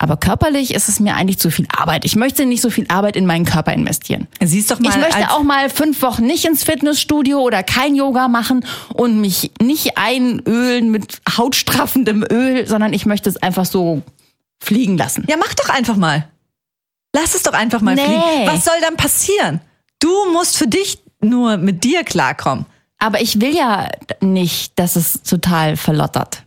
Aber 0.00 0.16
körperlich 0.16 0.72
ist 0.74 0.88
es 0.88 1.00
mir 1.00 1.16
eigentlich 1.16 1.38
zu 1.38 1.50
viel 1.50 1.66
Arbeit. 1.76 2.04
Ich 2.04 2.14
möchte 2.14 2.46
nicht 2.46 2.60
so 2.62 2.70
viel 2.70 2.86
Arbeit 2.88 3.16
in 3.16 3.26
meinen 3.26 3.44
Körper 3.44 3.72
investieren. 3.72 4.28
siehst 4.40 4.70
doch 4.70 4.78
mal. 4.78 4.90
Ich 4.90 4.96
möchte 4.96 5.30
auch 5.32 5.42
mal 5.42 5.68
fünf 5.70 6.00
Wochen 6.02 6.24
nicht 6.24 6.44
ins 6.44 6.62
Fitnessstudio 6.62 7.40
oder 7.40 7.64
kein 7.64 7.96
Yoga 7.96 8.28
machen 8.28 8.64
und 8.94 9.20
mich 9.20 9.50
nicht 9.60 9.98
einölen 9.98 10.92
mit 10.92 11.20
hautstraffendem 11.36 12.24
Öl, 12.30 12.66
sondern 12.68 12.92
ich 12.92 13.06
möchte 13.06 13.28
es 13.28 13.42
einfach 13.42 13.64
so 13.66 14.02
fliegen 14.62 14.96
lassen. 14.96 15.24
Ja, 15.28 15.36
mach 15.36 15.52
doch 15.54 15.68
einfach 15.68 15.96
mal. 15.96 16.28
Lass 17.12 17.34
es 17.34 17.42
doch 17.42 17.52
einfach 17.54 17.80
mal 17.80 17.96
Nee. 17.96 18.02
fliegen. 18.04 18.46
Was 18.46 18.64
soll 18.64 18.74
dann 18.80 18.96
passieren? 18.96 19.60
Du 19.98 20.30
musst 20.32 20.56
für 20.56 20.68
dich 20.68 21.02
nur 21.20 21.56
mit 21.56 21.82
dir 21.82 22.04
klarkommen. 22.04 22.66
Aber 22.98 23.20
ich 23.20 23.40
will 23.40 23.54
ja 23.54 23.88
nicht, 24.20 24.78
dass 24.78 24.94
es 24.94 25.22
total 25.22 25.76
verlottert. 25.76 26.42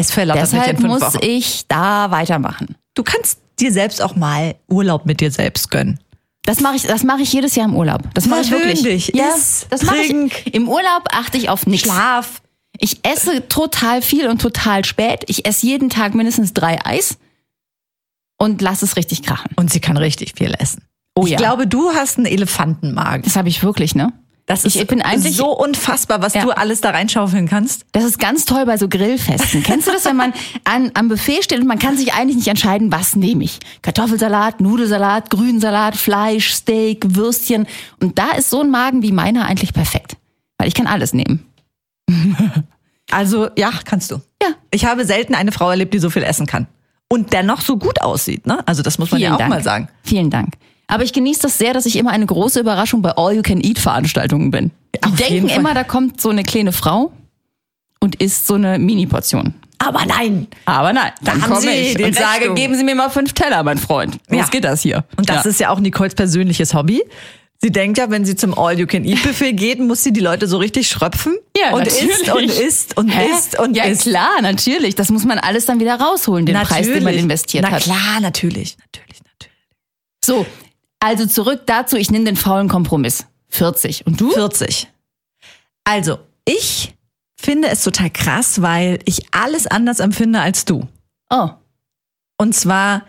Es 0.00 0.10
verlottert 0.10 0.44
nicht 0.44 0.52
in 0.52 0.58
Deshalb 0.58 0.80
fünf 0.80 0.88
muss 0.88 1.14
Wochen. 1.14 1.24
ich 1.24 1.66
da 1.68 2.10
weitermachen. 2.10 2.76
Du 2.94 3.02
kannst 3.02 3.38
dir 3.58 3.72
selbst 3.72 4.00
auch 4.02 4.16
mal 4.16 4.54
Urlaub 4.68 5.06
mit 5.06 5.20
dir 5.20 5.30
selbst 5.30 5.70
gönnen. 5.70 6.00
Das 6.44 6.60
mache 6.60 6.76
ich, 6.76 6.82
das 6.82 7.02
mache 7.04 7.22
ich 7.22 7.32
jedes 7.32 7.54
Jahr 7.54 7.68
im 7.68 7.76
Urlaub. 7.76 8.02
Das 8.14 8.26
mache 8.26 8.40
ich 8.40 8.50
wirklich. 8.50 8.82
dich, 8.82 9.12
ja, 9.14 9.34
iss, 9.36 9.66
das 9.68 9.82
mache 9.82 9.98
ich. 9.98 10.54
Im 10.54 10.68
Urlaub 10.68 11.04
achte 11.12 11.36
ich 11.36 11.50
auf 11.50 11.66
nichts. 11.66 11.86
Schlaf. 11.86 12.40
Ich 12.78 13.00
esse 13.04 13.46
total 13.48 14.00
viel 14.00 14.28
und 14.28 14.40
total 14.40 14.84
spät. 14.86 15.24
Ich 15.26 15.44
esse 15.44 15.66
jeden 15.66 15.90
Tag 15.90 16.14
mindestens 16.14 16.54
drei 16.54 16.78
Eis 16.84 17.18
und 18.38 18.62
lass 18.62 18.80
es 18.80 18.96
richtig 18.96 19.22
krachen. 19.22 19.50
Und 19.56 19.70
sie 19.70 19.80
kann 19.80 19.98
richtig 19.98 20.32
viel 20.38 20.54
essen. 20.58 20.82
Oh 21.14 21.24
ich 21.24 21.32
ja. 21.32 21.36
glaube, 21.36 21.66
du 21.66 21.90
hast 21.90 22.16
einen 22.16 22.26
Elefantenmagen. 22.26 23.22
Das 23.22 23.36
habe 23.36 23.50
ich 23.50 23.62
wirklich, 23.62 23.94
ne? 23.94 24.14
Das 24.50 24.64
Ich 24.64 24.76
ist 24.76 24.88
bin 24.88 25.00
eigentlich- 25.00 25.36
so 25.36 25.56
unfassbar, 25.56 26.20
was 26.22 26.34
Ja. 26.34 26.42
du 26.42 26.50
alles 26.50 26.80
da 26.80 26.90
reinschaufeln 26.90 27.48
kannst. 27.48 27.84
Das 27.92 28.02
ist 28.04 28.18
ganz 28.18 28.44
toll 28.46 28.66
bei 28.66 28.76
so 28.78 28.88
Grillfesten. 28.88 29.62
Kennst 29.62 29.86
du 29.86 29.92
das, 29.92 30.04
wenn 30.06 30.16
man 30.16 30.32
an, 30.64 30.90
am 30.94 31.08
Buffet 31.08 31.42
steht 31.44 31.60
und 31.60 31.68
man 31.68 31.78
kann 31.78 31.96
sich 31.96 32.14
eigentlich 32.14 32.36
nicht 32.36 32.48
entscheiden, 32.48 32.90
was 32.90 33.14
nehme 33.14 33.44
ich? 33.44 33.60
Kartoffelsalat, 33.82 34.60
Nudelsalat, 34.60 35.30
Grünsalat, 35.30 35.94
Fleisch, 35.96 36.52
Steak, 36.52 37.14
Würstchen. 37.14 37.68
Und 38.00 38.18
da 38.18 38.30
ist 38.32 38.50
so 38.50 38.60
ein 38.62 38.70
Magen 38.70 39.02
wie 39.02 39.12
meiner 39.12 39.44
eigentlich 39.46 39.72
perfekt. 39.72 40.16
Weil 40.58 40.66
ich 40.66 40.74
kann 40.74 40.88
alles 40.88 41.12
nehmen. 41.12 41.46
Also, 43.12 43.48
ja, 43.58 43.70
kannst 43.84 44.10
du. 44.12 44.20
Ja. 44.40 44.50
Ich 44.70 44.84
habe 44.84 45.04
selten 45.04 45.34
eine 45.34 45.50
Frau 45.50 45.68
erlebt, 45.70 45.92
die 45.94 45.98
so 45.98 46.10
viel 46.10 46.22
essen 46.22 46.46
kann. 46.46 46.68
Und 47.08 47.32
dennoch 47.32 47.60
so 47.60 47.76
gut 47.76 48.00
aussieht, 48.02 48.46
ne? 48.46 48.60
Also, 48.68 48.82
das 48.82 48.98
muss 48.98 49.10
man 49.10 49.20
ja 49.20 49.34
auch 49.34 49.38
Dank. 49.38 49.50
mal 49.50 49.62
sagen. 49.64 49.88
Vielen 50.04 50.30
Dank. 50.30 50.54
Aber 50.90 51.04
ich 51.04 51.12
genieße 51.12 51.42
das 51.42 51.58
sehr, 51.58 51.72
dass 51.72 51.86
ich 51.86 51.96
immer 51.96 52.10
eine 52.10 52.26
große 52.26 52.60
Überraschung 52.60 53.02
bei 53.02 53.10
All-You-Can-Eat-Veranstaltungen 53.16 54.50
bin. 54.50 54.70
Die 55.04 55.10
denken 55.16 55.48
immer, 55.48 55.74
da 55.74 55.84
kommt 55.84 56.20
so 56.20 56.30
eine 56.30 56.42
kleine 56.42 56.72
Frau 56.72 57.12
und 58.00 58.16
isst 58.16 58.46
so 58.46 58.54
eine 58.54 58.78
Mini-Portion. 58.78 59.54
Aber 59.78 60.04
nein. 60.04 60.46
Aber 60.66 60.92
nein, 60.92 61.12
dann 61.22 61.40
haben 61.42 61.48
komme 61.50 61.62
Sie 61.62 61.68
ich 61.70 62.04
und 62.04 62.14
sage, 62.14 62.40
Rechnung. 62.40 62.54
geben 62.54 62.74
Sie 62.76 62.84
mir 62.84 62.94
mal 62.94 63.08
fünf 63.08 63.32
Teller, 63.32 63.62
mein 63.62 63.78
Freund. 63.78 64.18
Was 64.28 64.36
Ja. 64.38 64.46
geht 64.46 64.64
das 64.64 64.82
hier? 64.82 65.04
Und 65.16 65.30
das 65.30 65.44
ja. 65.44 65.50
ist 65.50 65.60
ja 65.60 65.70
auch 65.70 65.80
Nicoles 65.80 66.14
persönliches 66.14 66.74
Hobby. 66.74 67.02
Sie 67.62 67.70
denkt 67.70 67.98
ja, 67.98 68.10
wenn 68.10 68.24
sie 68.24 68.36
zum 68.36 68.58
All-You-Can-Eat-Buffet 68.58 69.52
geht, 69.52 69.80
muss 69.80 70.02
sie 70.02 70.12
die 70.12 70.20
Leute 70.20 70.46
so 70.46 70.56
richtig 70.58 70.88
schröpfen. 70.88 71.36
Ja, 71.56 71.72
und 71.74 71.80
natürlich. 71.86 72.10
isst 72.10 72.30
und 72.34 72.44
isst 72.44 72.96
und 72.96 73.08
Hä? 73.10 73.26
isst 73.32 73.58
und 73.58 73.76
ja, 73.76 73.84
isst. 73.84 74.02
klar, 74.02 74.40
natürlich. 74.42 74.94
Das 74.94 75.10
muss 75.10 75.24
man 75.24 75.38
alles 75.38 75.66
dann 75.66 75.78
wieder 75.78 76.00
rausholen, 76.00 76.46
den 76.46 76.56
Preis, 76.56 76.86
den 76.86 77.02
man 77.04 77.14
investiert 77.14 77.64
Na 77.66 77.72
hat. 77.72 77.82
klar, 77.82 78.20
natürlich, 78.20 78.76
natürlich, 78.78 79.20
natürlich. 79.20 79.54
So, 80.24 80.46
also 81.00 81.26
zurück 81.26 81.62
dazu, 81.66 81.96
ich 81.96 82.10
nehme 82.10 82.24
den 82.24 82.36
faulen 82.36 82.68
Kompromiss. 82.68 83.26
40. 83.48 84.06
Und 84.06 84.20
du? 84.20 84.30
40. 84.30 84.88
Also, 85.84 86.18
ich 86.44 86.94
finde 87.36 87.68
es 87.68 87.82
total 87.82 88.10
krass, 88.10 88.62
weil 88.62 89.00
ich 89.06 89.22
alles 89.32 89.66
anders 89.66 89.98
empfinde 89.98 90.40
als 90.40 90.64
du. 90.64 90.86
Oh, 91.30 91.48
Und 92.38 92.54
zwar 92.54 93.02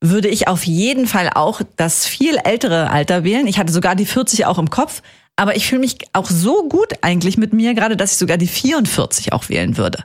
würde 0.00 0.28
ich 0.28 0.48
auf 0.48 0.64
jeden 0.64 1.06
Fall 1.06 1.30
auch 1.34 1.60
das 1.76 2.06
viel 2.06 2.36
ältere 2.44 2.90
Alter 2.90 3.24
wählen. 3.24 3.46
Ich 3.46 3.58
hatte 3.58 3.72
sogar 3.72 3.94
die 3.94 4.06
40 4.06 4.46
auch 4.46 4.58
im 4.58 4.70
Kopf. 4.70 5.02
Aber 5.36 5.56
ich 5.56 5.66
fühle 5.66 5.80
mich 5.80 5.96
auch 6.12 6.30
so 6.30 6.68
gut 6.68 6.92
eigentlich 7.02 7.36
mit 7.36 7.52
mir, 7.52 7.74
gerade 7.74 7.96
dass 7.96 8.12
ich 8.12 8.18
sogar 8.18 8.36
die 8.36 8.46
44 8.46 9.32
auch 9.32 9.48
wählen 9.48 9.76
würde. 9.76 10.04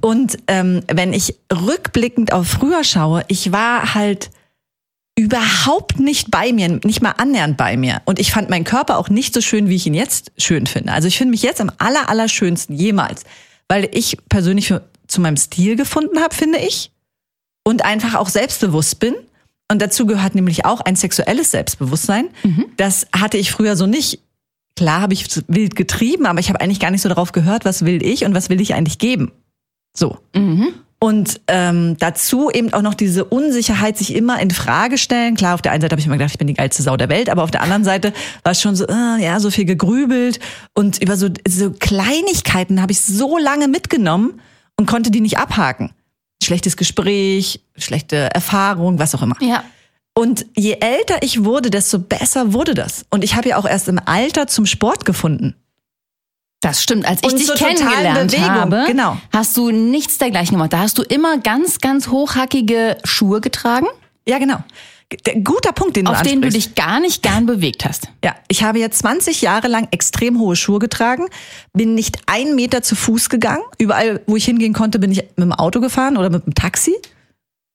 Und 0.00 0.38
ähm, 0.46 0.82
wenn 0.90 1.12
ich 1.12 1.34
rückblickend 1.52 2.32
auf 2.32 2.46
früher 2.48 2.82
schaue, 2.82 3.24
ich 3.28 3.52
war 3.52 3.94
halt 3.94 4.30
überhaupt 5.16 6.00
nicht 6.00 6.30
bei 6.30 6.52
mir, 6.52 6.80
nicht 6.84 7.02
mal 7.02 7.12
annähernd 7.12 7.56
bei 7.56 7.76
mir. 7.76 8.02
Und 8.04 8.18
ich 8.18 8.32
fand 8.32 8.50
meinen 8.50 8.64
Körper 8.64 8.98
auch 8.98 9.08
nicht 9.08 9.32
so 9.32 9.40
schön, 9.40 9.68
wie 9.68 9.76
ich 9.76 9.86
ihn 9.86 9.94
jetzt 9.94 10.32
schön 10.38 10.66
finde. 10.66 10.92
Also 10.92 11.08
ich 11.08 11.16
finde 11.16 11.30
mich 11.30 11.42
jetzt 11.42 11.60
am 11.60 11.70
aller, 11.78 12.08
aller 12.08 12.28
schönsten 12.28 12.74
jemals, 12.74 13.24
weil 13.68 13.88
ich 13.92 14.16
persönlich 14.28 14.68
für, 14.68 14.82
zu 15.06 15.20
meinem 15.20 15.36
Stil 15.36 15.76
gefunden 15.76 16.18
habe, 16.20 16.34
finde 16.34 16.58
ich. 16.58 16.90
Und 17.64 17.84
einfach 17.84 18.14
auch 18.14 18.28
selbstbewusst 18.28 18.98
bin. 18.98 19.14
Und 19.70 19.80
dazu 19.80 20.04
gehört 20.04 20.34
nämlich 20.34 20.64
auch 20.64 20.80
ein 20.80 20.96
sexuelles 20.96 21.52
Selbstbewusstsein. 21.52 22.28
Das 22.76 23.06
hatte 23.14 23.38
ich 23.38 23.50
früher 23.50 23.76
so 23.76 23.86
nicht. 23.86 24.20
Klar 24.76 25.00
habe 25.00 25.14
ich 25.14 25.26
wild 25.46 25.76
getrieben, 25.76 26.26
aber 26.26 26.40
ich 26.40 26.48
habe 26.48 26.60
eigentlich 26.60 26.80
gar 26.80 26.90
nicht 26.90 27.02
so 27.02 27.08
darauf 27.08 27.30
gehört, 27.32 27.64
was 27.64 27.84
will 27.84 28.04
ich 28.04 28.24
und 28.24 28.34
was 28.34 28.50
will 28.50 28.60
ich 28.60 28.74
eigentlich 28.74 28.98
geben. 28.98 29.30
So. 29.96 30.18
Und 31.04 31.42
ähm, 31.48 31.98
dazu 31.98 32.50
eben 32.50 32.72
auch 32.72 32.80
noch 32.80 32.94
diese 32.94 33.26
Unsicherheit, 33.26 33.98
sich 33.98 34.14
immer 34.14 34.40
in 34.40 34.50
Frage 34.50 34.96
stellen. 34.96 35.36
Klar, 35.36 35.52
auf 35.52 35.60
der 35.60 35.72
einen 35.72 35.82
Seite 35.82 35.92
habe 35.92 36.00
ich 36.00 36.06
immer 36.06 36.16
gedacht, 36.16 36.30
ich 36.30 36.38
bin 36.38 36.46
die 36.46 36.54
geilste 36.54 36.82
Sau 36.82 36.96
der 36.96 37.10
Welt, 37.10 37.28
aber 37.28 37.42
auf 37.42 37.50
der 37.50 37.60
anderen 37.60 37.84
Seite 37.84 38.14
war 38.42 38.52
es 38.52 38.62
schon 38.62 38.74
so, 38.74 38.86
äh, 38.86 39.22
ja, 39.22 39.38
so 39.38 39.50
viel 39.50 39.66
gegrübelt 39.66 40.40
und 40.72 41.02
über 41.02 41.18
so, 41.18 41.28
so 41.46 41.72
Kleinigkeiten 41.72 42.80
habe 42.80 42.92
ich 42.92 43.02
so 43.02 43.36
lange 43.36 43.68
mitgenommen 43.68 44.40
und 44.78 44.86
konnte 44.86 45.10
die 45.10 45.20
nicht 45.20 45.36
abhaken. 45.36 45.90
Schlechtes 46.42 46.78
Gespräch, 46.78 47.60
schlechte 47.76 48.32
Erfahrung, 48.32 48.98
was 48.98 49.14
auch 49.14 49.20
immer. 49.20 49.36
ja. 49.42 49.62
Und 50.16 50.46
je 50.56 50.78
älter 50.80 51.18
ich 51.20 51.44
wurde, 51.44 51.68
desto 51.68 51.98
besser 51.98 52.54
wurde 52.54 52.72
das. 52.72 53.04
Und 53.10 53.24
ich 53.24 53.34
habe 53.34 53.50
ja 53.50 53.58
auch 53.58 53.66
erst 53.66 53.88
im 53.88 54.00
Alter 54.02 54.46
zum 54.46 54.64
Sport 54.64 55.04
gefunden. 55.04 55.54
Das 56.64 56.82
stimmt. 56.82 57.06
Als 57.06 57.20
ich 57.22 57.30
Und 57.32 57.38
dich 57.38 57.46
totalen 57.46 57.76
kennengelernt 57.76 58.30
Bewegung, 58.30 58.48
habe, 58.50 58.84
genau. 58.86 59.18
hast 59.32 59.56
du 59.56 59.70
nichts 59.70 60.18
dergleichen 60.18 60.52
gemacht. 60.56 60.72
Da 60.72 60.78
hast 60.78 60.96
du 60.98 61.02
immer 61.02 61.38
ganz, 61.38 61.78
ganz 61.80 62.08
hochhackige 62.08 62.96
Schuhe 63.04 63.40
getragen, 63.40 63.86
Ja, 64.26 64.38
genau. 64.38 64.58
G- 65.10 65.40
Guter 65.42 65.72
Punkt, 65.72 65.96
den 65.96 66.06
du 66.06 66.10
auf 66.12 66.22
denen 66.22 66.40
du 66.40 66.46
ansprichst. 66.48 66.70
dich 66.70 66.74
gar 66.74 66.98
nicht 66.98 67.22
gern 67.22 67.44
bewegt 67.52 67.84
hast. 67.84 68.08
Ja, 68.24 68.34
ich 68.48 68.62
habe 68.64 68.78
jetzt 68.78 68.98
20 69.00 69.42
Jahre 69.42 69.68
lang 69.68 69.86
extrem 69.90 70.38
hohe 70.40 70.56
Schuhe 70.56 70.78
getragen, 70.78 71.26
bin 71.74 71.94
nicht 71.94 72.16
einen 72.26 72.54
Meter 72.54 72.82
zu 72.82 72.96
Fuß 72.96 73.28
gegangen. 73.28 73.62
Überall, 73.78 74.22
wo 74.26 74.36
ich 74.36 74.46
hingehen 74.46 74.72
konnte, 74.72 74.98
bin 74.98 75.12
ich 75.12 75.18
mit 75.18 75.38
dem 75.38 75.52
Auto 75.52 75.80
gefahren 75.80 76.16
oder 76.16 76.30
mit 76.30 76.46
dem 76.46 76.54
Taxi, 76.54 76.94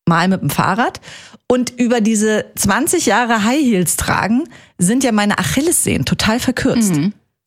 mal 0.08 0.27
mit 0.27 0.41
dem 0.41 0.50
Fahrrad. 0.50 1.00
Und 1.48 1.69
über 1.79 2.01
diese 2.01 2.46
20 2.55 3.05
Jahre 3.05 3.43
High 3.43 3.62
Heels 3.62 3.96
tragen 3.98 4.46
sind 4.79 5.03
ja 5.03 5.12
meine 5.12 5.38
Achillessehnen 5.38 6.05
total 6.05 6.39
verkürzt. 6.39 6.93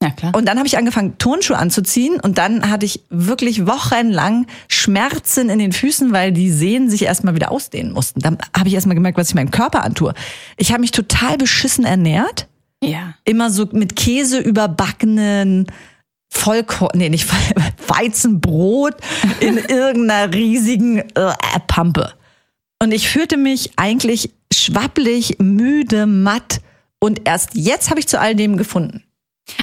Ja, 0.03 0.11
klar. 0.11 0.35
Und 0.35 0.47
dann 0.47 0.59
habe 0.59 0.67
ich 0.67 0.77
angefangen, 0.77 1.17
Turnschuhe 1.19 1.57
anzuziehen 1.57 2.19
und 2.21 2.37
dann 2.37 2.69
hatte 2.69 2.85
ich 2.85 3.05
wirklich 3.09 3.69
wochenlang 3.69 4.49
Schmerzen 4.67 5.49
in 5.49 5.61
den 5.61 5.71
Füßen, 5.71 6.13
weil 6.13 6.33
die 6.33 6.51
Sehnen 6.51 6.91
sich 6.91 7.03
erstmal 7.03 7.37
wieder 7.37 7.53
ausdehnen 7.53 7.93
mussten. 7.93 8.19
Dann 8.19 8.37
habe 8.57 8.69
ich 8.69 8.75
erstmal 8.75 8.97
gemerkt, 8.97 9.17
was 9.17 9.29
ich 9.29 9.37
meinem 9.37 9.53
Körper 9.53 9.85
antue. 9.85 10.13
Ich 10.57 10.73
habe 10.73 10.81
mich 10.81 10.91
total 10.91 11.39
beschissen 11.39 11.85
ernährt 11.85 12.49
ja. 12.83 13.15
immer 13.25 13.51
so 13.51 13.69
mit 13.71 13.95
Käse 13.95 14.41
überbackenen 14.41 15.67
Vollkorn, 16.29 16.99
nee, 16.99 17.09
nicht 17.09 17.27
Voll 17.27 17.39
Weizenbrot 17.87 18.95
in 19.39 19.57
irgendeiner 19.69 20.35
riesigen 20.35 20.99
äh, 20.99 21.33
Pampe. 21.69 22.15
Und 22.83 22.93
ich 22.93 23.09
fühlte 23.09 23.37
mich 23.37 23.71
eigentlich 23.77 24.31
schwappelig, 24.53 25.37
müde, 25.39 26.07
matt. 26.07 26.61
Und 26.99 27.29
erst 27.29 27.51
jetzt 27.55 27.91
habe 27.91 28.01
ich 28.01 28.09
zu 28.09 28.19
all 28.19 28.35
dem 28.35 28.57
gefunden. 28.57 29.05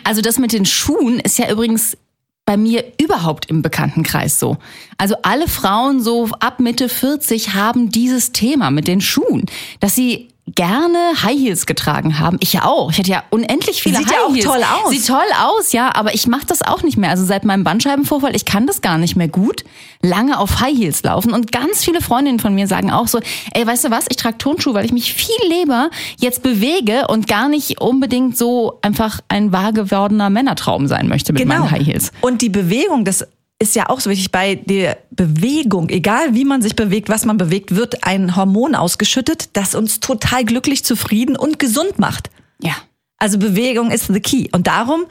Also 0.03 0.21
das 0.21 0.39
mit 0.39 0.53
den 0.53 0.65
Schuhen 0.65 1.19
ist 1.19 1.37
ja 1.37 1.49
übrigens 1.49 1.97
bei 2.45 2.57
mir 2.57 2.83
überhaupt 2.99 3.45
im 3.49 3.61
Bekanntenkreis 3.61 4.39
so. 4.39 4.57
Also 4.97 5.15
alle 5.21 5.47
Frauen 5.47 6.01
so 6.01 6.29
ab 6.39 6.59
Mitte 6.59 6.89
40 6.89 7.53
haben 7.53 7.89
dieses 7.89 8.31
Thema 8.31 8.71
mit 8.71 8.87
den 8.87 9.01
Schuhen, 9.01 9.45
dass 9.79 9.95
sie 9.95 10.29
gerne 10.55 10.97
High 11.23 11.37
Heels 11.37 11.65
getragen 11.65 12.19
haben. 12.19 12.37
Ich 12.39 12.53
ja 12.53 12.65
auch. 12.65 12.91
Ich 12.91 12.99
hatte 12.99 13.09
ja 13.09 13.23
unendlich 13.29 13.81
viele 13.81 13.97
Sieht 13.97 14.07
High 14.07 14.15
ja 14.15 14.23
auch 14.25 14.33
Heels. 14.33 14.45
toll 14.45 14.63
aus. 14.63 14.89
Sieht 14.91 15.07
toll 15.07 15.17
aus, 15.41 15.71
ja, 15.71 15.95
aber 15.95 16.13
ich 16.13 16.27
mache 16.27 16.45
das 16.45 16.61
auch 16.61 16.83
nicht 16.83 16.97
mehr. 16.97 17.09
Also 17.09 17.25
seit 17.25 17.45
meinem 17.45 17.63
Bandscheibenvorfall, 17.63 18.35
ich 18.35 18.45
kann 18.45 18.67
das 18.67 18.81
gar 18.81 18.97
nicht 18.97 19.15
mehr 19.15 19.27
gut, 19.27 19.63
lange 20.01 20.39
auf 20.39 20.59
High 20.59 20.77
Heels 20.77 21.03
laufen. 21.03 21.33
Und 21.33 21.51
ganz 21.51 21.83
viele 21.83 22.01
Freundinnen 22.01 22.39
von 22.39 22.53
mir 22.55 22.67
sagen 22.67 22.91
auch 22.91 23.07
so, 23.07 23.19
ey, 23.53 23.65
weißt 23.65 23.85
du 23.85 23.91
was, 23.91 24.05
ich 24.09 24.17
trage 24.17 24.37
Turnschuhe, 24.37 24.73
weil 24.73 24.85
ich 24.85 24.93
mich 24.93 25.13
viel 25.13 25.35
lieber 25.49 25.89
jetzt 26.19 26.43
bewege 26.43 27.07
und 27.07 27.27
gar 27.27 27.49
nicht 27.49 27.81
unbedingt 27.81 28.37
so 28.37 28.79
einfach 28.81 29.21
ein 29.27 29.51
wahr 29.51 29.73
gewordener 29.73 30.29
Männertraum 30.29 30.87
sein 30.87 31.07
möchte 31.07 31.33
mit 31.33 31.45
meinen 31.45 31.69
High 31.71 31.85
Heels. 31.85 32.11
Und 32.21 32.41
die 32.41 32.49
Bewegung, 32.49 33.05
das 33.05 33.27
ist 33.61 33.75
ja 33.75 33.89
auch 33.89 33.99
so 33.99 34.09
wichtig 34.09 34.31
bei 34.31 34.55
der 34.55 34.97
Bewegung, 35.11 35.89
egal 35.89 36.33
wie 36.33 36.45
man 36.45 36.61
sich 36.61 36.75
bewegt, 36.75 37.09
was 37.09 37.25
man 37.25 37.37
bewegt, 37.37 37.75
wird 37.75 38.05
ein 38.05 38.35
Hormon 38.35 38.73
ausgeschüttet, 38.73 39.49
das 39.53 39.75
uns 39.75 39.99
total 39.99 40.45
glücklich, 40.45 40.85
zufrieden 40.85 41.35
und 41.35 41.59
gesund 41.59 41.99
macht. 41.99 42.29
Ja. 42.61 42.75
Also 43.17 43.37
Bewegung 43.37 43.91
ist 43.91 44.07
the 44.07 44.21
key. 44.21 44.47
Und 44.53 44.67
darum 44.67 45.05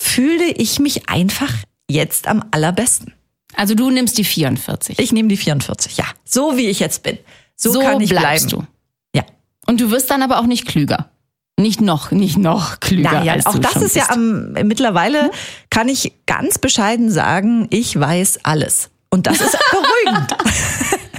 fühle 0.00 0.46
ich 0.46 0.78
mich 0.78 1.08
einfach 1.08 1.52
jetzt 1.90 2.28
am 2.28 2.44
allerbesten. 2.52 3.14
Also 3.54 3.74
du 3.74 3.90
nimmst 3.90 4.16
die 4.16 4.24
44. 4.24 4.98
Ich 5.00 5.12
nehme 5.12 5.28
die 5.28 5.36
44, 5.36 5.96
ja. 5.96 6.04
So 6.24 6.56
wie 6.56 6.68
ich 6.68 6.78
jetzt 6.78 7.02
bin. 7.02 7.18
So, 7.56 7.72
so 7.72 7.80
kann 7.80 8.00
ich 8.00 8.10
bleibst 8.10 8.50
bleiben. 8.50 8.68
du. 9.12 9.18
Ja. 9.18 9.24
Und 9.66 9.80
du 9.80 9.90
wirst 9.90 10.10
dann 10.10 10.22
aber 10.22 10.38
auch 10.38 10.46
nicht 10.46 10.66
klüger. 10.66 11.10
Nicht 11.58 11.80
noch, 11.80 12.10
nicht 12.12 12.38
noch 12.38 12.78
klüger. 12.80 13.10
Naja, 13.12 13.32
als 13.32 13.46
auch 13.46 13.58
das 13.58 13.76
ist 13.76 13.96
ja 13.96 14.04
bist. 14.04 14.16
am, 14.16 14.52
mittlerweile 14.52 15.30
kann 15.70 15.88
ich 15.88 16.12
ganz 16.26 16.58
bescheiden 16.58 17.10
sagen, 17.10 17.66
ich 17.70 17.98
weiß 17.98 18.40
alles. 18.44 18.90
Und 19.10 19.26
das 19.26 19.40
ist 19.40 19.56
beruhigend. 19.70 20.36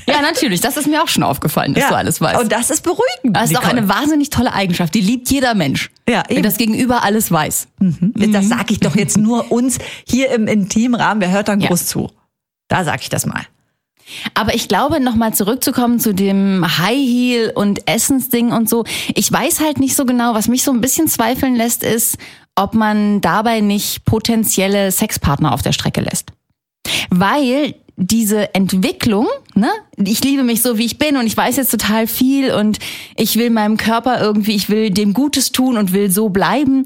Ja, 0.08 0.22
natürlich. 0.22 0.62
Das 0.62 0.78
ist 0.78 0.88
mir 0.88 1.04
auch 1.04 1.08
schon 1.08 1.24
aufgefallen, 1.24 1.74
dass 1.74 1.88
du 1.90 1.96
alles 1.96 2.22
weißt. 2.22 2.40
Und 2.42 2.52
das 2.52 2.70
ist 2.72 2.82
beruhigend. 2.84 3.36
das 3.36 3.52
ist 3.52 3.58
auch 3.58 3.62
Nicole. 3.64 3.80
eine 3.80 3.90
wahnsinnig 3.90 4.30
tolle 4.30 4.54
Eigenschaft. 4.54 4.94
Die 4.96 5.02
liebt 5.02 5.30
jeder 5.30 5.54
Mensch. 5.56 5.92
Ja, 6.08 6.24
wenn 6.28 6.38
eben. 6.38 6.44
das 6.44 6.58
Gegenüber 6.58 7.04
alles 7.04 7.32
weiß. 7.32 7.68
Das 8.32 8.48
sage 8.48 8.74
ich 8.74 8.80
doch 8.80 8.96
jetzt 8.96 9.18
nur 9.18 9.52
uns 9.52 9.78
hier 10.08 10.32
im 10.32 10.48
intimen 10.48 11.00
Rahmen. 11.00 11.20
Wer 11.22 11.32
hört 11.32 11.48
dann 11.50 11.60
Ja. 11.60 11.68
groß 11.68 11.86
zu? 11.86 12.10
Da 12.70 12.84
sage 12.86 13.00
ich 13.02 13.10
das 13.10 13.26
mal. 13.26 13.42
Aber 14.34 14.54
ich 14.56 14.68
glaube, 14.68 15.00
nochmal 15.00 15.34
zurückzukommen 15.34 16.00
zu 16.00 16.14
dem 16.14 16.66
High 16.78 17.08
Heel 17.08 17.52
und 17.56 17.88
Essensding 17.88 18.52
und 18.52 18.70
so. 18.70 18.84
Ich 19.16 19.32
weiß 19.32 19.60
halt 19.60 19.80
nicht 19.80 19.96
so 19.96 20.06
genau, 20.06 20.34
was 20.34 20.48
mich 20.48 20.64
so 20.64 20.72
ein 20.72 20.82
bisschen 20.82 21.08
zweifeln 21.08 21.56
lässt, 21.56 21.84
ist, 21.84 22.18
ob 22.56 22.74
man 22.74 23.22
dabei 23.22 23.62
nicht 23.62 24.06
potenzielle 24.06 24.92
Sexpartner 24.92 25.54
auf 25.54 25.62
der 25.62 25.72
Strecke 25.72 26.02
lässt. 26.02 26.32
Weil 27.10 27.76
diese 27.96 28.54
Entwicklung, 28.56 29.28
ne, 29.56 29.70
ich 29.98 30.24
liebe 30.24 30.44
mich 30.44 30.62
so, 30.62 30.78
wie 30.78 30.86
ich 30.86 30.98
bin 30.98 31.18
und 31.18 31.28
ich 31.28 31.36
weiß 31.36 31.58
jetzt 31.58 31.72
total 31.72 32.08
viel 32.08 32.54
und 32.54 32.80
ich 33.16 33.36
will 33.36 33.50
meinem 33.50 33.78
Körper 33.78 34.22
irgendwie, 34.22 34.56
ich 34.56 34.70
will 34.70 34.90
dem 34.90 35.14
Gutes 35.14 35.52
tun 35.52 35.78
und 35.78 35.92
will 35.92 36.10
so 36.10 36.30
bleiben. 36.30 36.86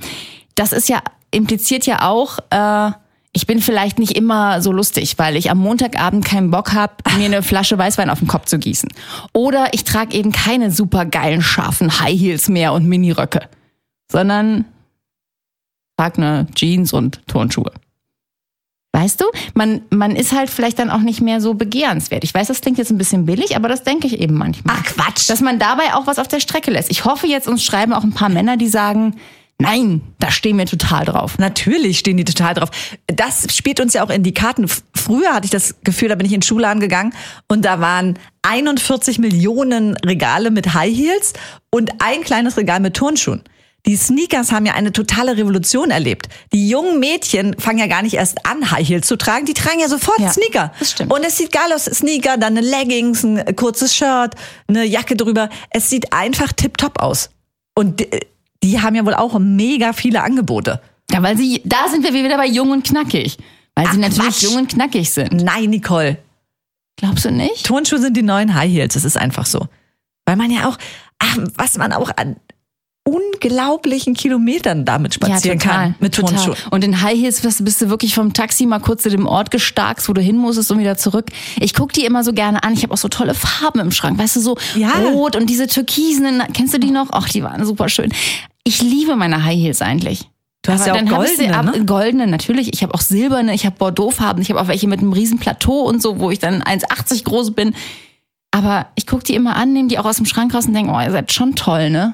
Das 0.55 0.73
ist 0.73 0.89
ja, 0.89 1.01
impliziert 1.31 1.85
ja 1.85 2.07
auch, 2.09 2.39
äh, 2.49 2.91
ich 3.33 3.47
bin 3.47 3.61
vielleicht 3.61 3.97
nicht 3.97 4.15
immer 4.15 4.61
so 4.61 4.71
lustig, 4.71 5.17
weil 5.17 5.35
ich 5.35 5.49
am 5.49 5.57
Montagabend 5.57 6.23
keinen 6.23 6.51
Bock 6.51 6.73
habe, 6.73 6.93
mir 7.17 7.25
eine 7.25 7.41
Flasche 7.41 7.77
Weißwein 7.77 8.11
auf 8.11 8.19
den 8.19 8.27
Kopf 8.27 8.45
zu 8.45 8.59
gießen. 8.59 8.89
Oder 9.33 9.73
ich 9.73 9.83
trage 9.83 10.15
eben 10.15 10.31
keine 10.31 10.69
super 10.69 11.05
geilen, 11.05 11.41
scharfen 11.41 11.99
High 11.99 12.17
Heels 12.17 12.47
mehr 12.47 12.73
und 12.73 12.87
Miniröcke, 12.87 13.49
sondern 14.11 14.65
trage 15.97 16.17
eine 16.17 16.47
Jeans 16.53 16.93
und 16.93 17.27
Turnschuhe. 17.27 17.71
Weißt 18.95 19.19
du, 19.19 19.25
man, 19.55 19.81
man 19.89 20.15
ist 20.15 20.33
halt 20.33 20.51
vielleicht 20.51 20.77
dann 20.77 20.91
auch 20.91 20.99
nicht 20.99 21.19
mehr 21.19 21.41
so 21.41 21.55
begehrenswert. 21.55 22.23
Ich 22.23 22.31
weiß, 22.31 22.47
das 22.47 22.61
klingt 22.61 22.77
jetzt 22.77 22.91
ein 22.91 22.99
bisschen 22.99 23.25
billig, 23.25 23.55
aber 23.55 23.67
das 23.67 23.83
denke 23.83 24.05
ich 24.05 24.19
eben 24.19 24.35
manchmal. 24.35 24.75
Ach 24.77 24.83
Quatsch. 24.83 25.27
Dass 25.27 25.41
man 25.41 25.57
dabei 25.57 25.95
auch 25.95 26.05
was 26.05 26.19
auf 26.19 26.27
der 26.27 26.39
Strecke 26.39 26.69
lässt. 26.69 26.91
Ich 26.91 27.03
hoffe 27.03 27.25
jetzt, 27.25 27.47
uns 27.47 27.63
schreiben 27.63 27.93
auch 27.93 28.03
ein 28.03 28.13
paar 28.13 28.29
Männer, 28.29 28.55
die 28.55 28.67
sagen, 28.67 29.15
nein, 29.63 30.01
da 30.19 30.31
stehen 30.31 30.57
wir 30.57 30.65
total 30.65 31.05
drauf. 31.05 31.37
Natürlich 31.39 31.99
stehen 31.99 32.17
die 32.17 32.23
total 32.25 32.53
drauf. 32.53 32.69
Das 33.07 33.47
spielt 33.55 33.79
uns 33.79 33.93
ja 33.93 34.03
auch 34.05 34.09
in 34.09 34.23
die 34.23 34.33
Karten. 34.33 34.67
Früher 34.95 35.33
hatte 35.33 35.45
ich 35.45 35.51
das 35.51 35.75
Gefühl, 35.83 36.09
da 36.09 36.15
bin 36.15 36.25
ich 36.25 36.33
in 36.33 36.39
den 36.39 36.45
Schuhladen 36.45 36.79
gegangen 36.79 37.13
und 37.47 37.63
da 37.65 37.79
waren 37.79 38.19
41 38.43 39.19
Millionen 39.19 39.95
Regale 39.97 40.51
mit 40.51 40.73
High 40.73 40.95
Heels 40.95 41.33
und 41.71 41.91
ein 41.99 42.21
kleines 42.23 42.57
Regal 42.57 42.79
mit 42.79 42.93
Turnschuhen. 42.95 43.43
Die 43.85 43.97
Sneakers 43.97 44.53
haben 44.53 44.65
ja 44.65 44.75
eine 44.75 44.93
totale 44.93 45.35
Revolution 45.35 45.91
erlebt. 45.91 46.29
Die 46.53 46.69
jungen 46.69 47.01
Mädchen 47.01 47.59
fangen 47.59 47.79
ja 47.79 47.87
gar 47.87 48.01
nicht 48.01 48.13
erst 48.13 48.45
an, 48.45 48.71
High 48.71 48.87
Heels 48.87 49.07
zu 49.07 49.17
tragen. 49.17 49.45
Die 49.45 49.53
tragen 49.53 49.81
ja 49.81 49.89
sofort 49.89 50.19
Ja, 50.19 50.31
Sneaker. 50.31 50.71
das 50.79 50.91
stimmt. 50.91 51.11
Und 51.13 51.25
es 51.25 51.37
sieht 51.37 51.51
geil 51.51 51.73
aus. 51.75 51.83
Sneaker, 51.85 52.37
dann 52.37 52.57
eine 52.57 52.65
Leggings, 52.65 53.25
ein 53.25 53.43
kurzes 53.57 53.93
Shirt, 53.93 54.35
eine 54.69 54.85
Jacke 54.85 55.17
drüber. 55.17 55.49
Es 55.69 55.89
sieht 55.89 56.13
einfach 56.13 56.53
tipptopp 56.53 57.01
aus. 57.01 57.29
Und 57.75 58.05
die, 58.63 58.81
haben 58.81 58.95
ja 58.95 59.05
wohl 59.05 59.13
auch 59.13 59.37
mega 59.39 59.93
viele 59.93 60.23
Angebote. 60.23 60.81
Ja, 61.11 61.21
weil 61.21 61.37
sie, 61.37 61.61
da 61.65 61.87
sind 61.89 62.03
wir 62.03 62.13
wieder 62.13 62.37
bei 62.37 62.47
jung 62.47 62.71
und 62.71 62.83
knackig. 62.83 63.37
Weil 63.75 63.85
sie 63.87 63.91
Ach, 63.93 64.09
natürlich 64.09 64.39
Quatsch. 64.39 64.43
jung 64.43 64.55
und 64.57 64.69
knackig 64.69 65.09
sind. 65.09 65.33
Nein, 65.33 65.69
Nicole. 65.69 66.17
Glaubst 66.97 67.25
du 67.25 67.31
nicht? 67.31 67.65
Turnschuhe 67.65 67.99
sind 67.99 68.15
die 68.15 68.23
neuen 68.23 68.53
High 68.53 68.71
Heels. 68.71 68.93
Das 68.93 69.03
ist 69.03 69.17
einfach 69.17 69.45
so. 69.45 69.67
Weil 70.25 70.35
man 70.37 70.51
ja 70.51 70.67
auch, 70.67 70.77
ach, 71.19 71.37
was 71.55 71.77
man 71.77 71.91
auch 71.91 72.11
an 72.17 72.37
unglaublichen 73.05 74.13
Kilometern 74.13 74.85
damit 74.85 75.15
spazieren 75.15 75.59
kann 75.59 75.95
mit 75.99 76.15
total. 76.15 76.35
Turnschuhen. 76.35 76.55
Und 76.71 76.83
in 76.83 77.01
High 77.01 77.19
Heels 77.19 77.41
bist, 77.41 77.81
du 77.81 77.89
wirklich 77.89 78.15
vom 78.15 78.33
Taxi 78.33 78.65
mal 78.65 78.79
kurz 78.79 79.03
zu 79.03 79.09
dem 79.09 79.25
Ort 79.27 79.51
gestarkst, 79.51 80.07
wo 80.07 80.13
du 80.13 80.21
hin 80.21 80.37
musstest 80.37 80.71
und 80.71 80.79
wieder 80.79 80.97
zurück. 80.97 81.27
Ich 81.59 81.73
guck 81.73 81.91
die 81.91 82.05
immer 82.05 82.23
so 82.23 82.31
gerne 82.31 82.63
an. 82.63 82.73
Ich 82.73 82.83
habe 82.83 82.93
auch 82.93 82.97
so 82.97 83.09
tolle 83.09 83.33
Farben 83.33 83.79
im 83.79 83.91
Schrank. 83.91 84.17
Weißt 84.17 84.37
du, 84.37 84.39
so 84.39 84.57
Ja. 84.75 84.91
rot 84.91 85.35
und 85.35 85.49
diese 85.49 85.67
türkisen. 85.67 86.41
Kennst 86.53 86.73
du 86.73 86.79
die 86.79 86.91
noch? 86.91 87.09
Ach, 87.11 87.27
die 87.27 87.43
waren 87.43 87.65
super 87.65 87.89
schön. 87.89 88.13
Ich 88.63 88.81
liebe 88.81 89.15
meine 89.17 89.43
High 89.43 89.57
Heels 89.59 89.81
eigentlich. 89.81 90.29
Du 90.61 90.71
hast 90.71 90.87
ja 90.87 90.93
auch 90.93 91.05
goldene, 91.05 91.57
ab, 91.57 91.65
ne? 91.65 91.83
goldene, 91.85 92.25
natürlich. 92.25 92.73
Ich 92.73 92.83
habe 92.83 92.93
auch 92.93 93.01
silberne, 93.01 93.53
ich 93.53 93.65
habe 93.65 93.75
Bordeauxfarben, 93.77 94.41
ich 94.41 94.49
habe 94.49 94.61
auch 94.61 94.69
welche 94.69 94.87
mit 94.87 95.01
einem 95.01 95.11
riesen 95.11 95.37
Plateau 95.37 95.81
und 95.81 96.01
so, 96.01 96.19
wo 96.19 96.31
ich 96.31 96.39
dann 96.39 96.63
1,80 96.63 97.25
groß 97.25 97.51
bin. 97.51 97.75
Aber 98.51 98.85
ich 98.95 99.05
guck 99.05 99.25
die 99.25 99.35
immer 99.35 99.57
an, 99.57 99.73
nehme 99.73 99.89
die 99.89 99.99
auch 99.99 100.05
aus 100.05 100.15
dem 100.15 100.25
Schrank 100.25 100.53
raus 100.53 100.65
und 100.67 100.73
denke, 100.73 100.93
oh, 100.93 101.01
ihr 101.01 101.11
seid 101.11 101.33
schon 101.33 101.55
toll, 101.55 101.89
ne? 101.89 102.13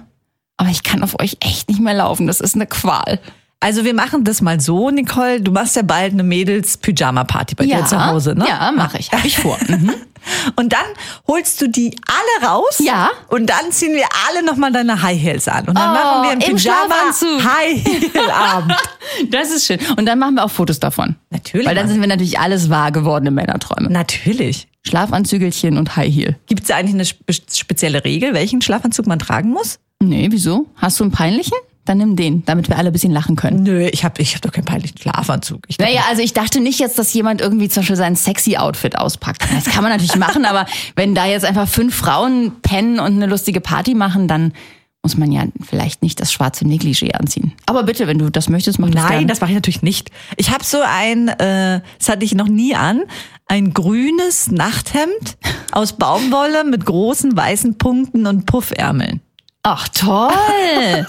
Aber 0.59 0.69
ich 0.69 0.83
kann 0.83 1.03
auf 1.03 1.19
euch 1.19 1.37
echt 1.39 1.69
nicht 1.69 1.79
mehr 1.79 1.93
laufen. 1.93 2.27
Das 2.27 2.41
ist 2.41 2.55
eine 2.55 2.67
Qual. 2.67 3.19
Also 3.61 3.83
wir 3.83 3.93
machen 3.93 4.23
das 4.23 4.41
mal 4.41 4.59
so, 4.61 4.89
Nicole. 4.89 5.41
Du 5.41 5.51
machst 5.51 5.75
ja 5.75 5.81
bald 5.81 6.13
eine 6.13 6.23
Mädels-Pyjama-Party 6.23 7.55
bei 7.55 7.65
dir 7.65 7.85
zu 7.85 8.05
Hause, 8.05 8.35
ne? 8.35 8.45
Ja, 8.47 8.71
mache 8.71 8.97
ich. 8.99 9.11
Habe 9.11 9.25
ich 9.27 9.37
vor. 9.37 9.57
Mhm. 9.67 9.93
Und 10.57 10.73
dann 10.73 10.85
holst 11.27 11.61
du 11.61 11.67
die 11.69 11.97
alle 12.07 12.49
raus. 12.49 12.79
Ja. 12.79 13.09
Und 13.29 13.49
dann 13.49 13.71
ziehen 13.71 13.95
wir 13.95 14.05
alle 14.27 14.45
nochmal 14.45 14.71
deine 14.71 15.01
High 15.01 15.17
Heels 15.21 15.47
an. 15.47 15.67
Und 15.67 15.77
dann 15.77 15.91
Oh, 15.91 15.93
machen 15.93 16.23
wir 16.23 16.31
im 16.33 16.39
im 16.51 16.55
Pyjama 16.57 16.87
Schlafanzug. 16.87 17.43
High 17.43 17.85
Heel 18.13 18.29
Abend. 18.31 18.75
Das 19.31 19.49
ist 19.49 19.65
schön. 19.65 19.79
Und 19.97 20.05
dann 20.05 20.19
machen 20.19 20.35
wir 20.35 20.43
auch 20.45 20.51
Fotos 20.51 20.79
davon. 20.79 21.15
Natürlich. 21.31 21.65
Weil 21.65 21.73
dann 21.75 21.87
sind 21.87 21.99
wir 21.99 22.07
natürlich 22.07 22.37
alles 22.39 22.69
wahr 22.69 22.91
gewordene 22.91 23.31
Männerträume. 23.31 23.89
Natürlich. 23.89 24.67
Schlafanzügelchen 24.85 25.77
und 25.77 25.95
High 25.95 26.13
Heel. 26.13 26.35
Gibt 26.47 26.63
es 26.63 26.71
eigentlich 26.71 26.93
eine 26.93 27.05
spe 27.05 27.33
spezielle 27.33 28.03
Regel, 28.03 28.33
welchen 28.33 28.61
Schlafanzug 28.61 29.07
man 29.07 29.19
tragen 29.19 29.49
muss? 29.49 29.79
Nee, 30.01 30.27
wieso? 30.31 30.67
Hast 30.75 30.99
du 30.99 31.03
einen 31.03 31.11
peinlichen? 31.11 31.57
Dann 31.85 31.97
nimm 31.97 32.15
den, 32.15 32.45
damit 32.45 32.69
wir 32.69 32.77
alle 32.77 32.91
ein 32.91 32.93
bisschen 32.93 33.11
lachen 33.11 33.35
können. 33.35 33.63
Nö, 33.63 33.87
ich 33.91 34.03
habe 34.03 34.21
ich 34.21 34.35
hab 34.35 34.43
doch 34.43 34.51
keinen 34.51 34.65
peinlichen 34.65 34.97
Schlafanzug. 34.99 35.61
Ich 35.67 35.79
Naja, 35.79 36.01
also 36.07 36.21
ich 36.21 36.33
dachte 36.33 36.59
nicht 36.59 36.79
jetzt, 36.79 36.99
dass 36.99 37.11
jemand 37.13 37.41
irgendwie 37.41 37.67
zum 37.67 37.81
Beispiel 37.81 37.95
sein 37.95 38.15
sexy 38.15 38.57
Outfit 38.57 38.95
auspackt. 38.97 39.41
Das 39.51 39.65
kann 39.65 39.81
man 39.81 39.91
natürlich 39.91 40.15
machen, 40.15 40.45
aber 40.45 40.67
wenn 40.95 41.15
da 41.15 41.25
jetzt 41.25 41.45
einfach 41.45 41.67
fünf 41.67 41.95
Frauen 41.95 42.53
pennen 42.61 42.99
und 42.99 43.13
eine 43.13 43.25
lustige 43.25 43.59
Party 43.59 43.95
machen, 43.95 44.27
dann 44.27 44.53
muss 45.01 45.17
man 45.17 45.31
ja 45.31 45.45
vielleicht 45.67 46.03
nicht 46.03 46.19
das 46.19 46.31
schwarze 46.31 46.65
Negligé 46.65 47.11
anziehen. 47.13 47.53
Aber 47.65 47.83
bitte, 47.83 48.05
wenn 48.05 48.19
du 48.19 48.29
das 48.29 48.49
möchtest, 48.49 48.79
mach 48.79 48.89
das 48.89 49.03
Nein, 49.03 49.27
das 49.27 49.41
mache 49.41 49.51
ich 49.51 49.55
natürlich 49.55 49.81
nicht. 49.81 50.11
Ich 50.37 50.51
habe 50.51 50.63
so 50.63 50.77
ein, 50.85 51.29
äh, 51.29 51.81
das 51.97 52.09
hatte 52.09 52.23
ich 52.23 52.35
noch 52.35 52.47
nie 52.47 52.75
an, 52.75 53.03
ein 53.47 53.73
grünes 53.73 54.51
Nachthemd 54.51 55.37
aus 55.71 55.93
Baumwolle 55.93 56.65
mit 56.65 56.85
großen 56.85 57.35
weißen 57.35 57.77
Punkten 57.77 58.27
und 58.27 58.45
Puffärmeln. 58.45 59.21
Ach 59.63 59.87
toll! 59.89 61.05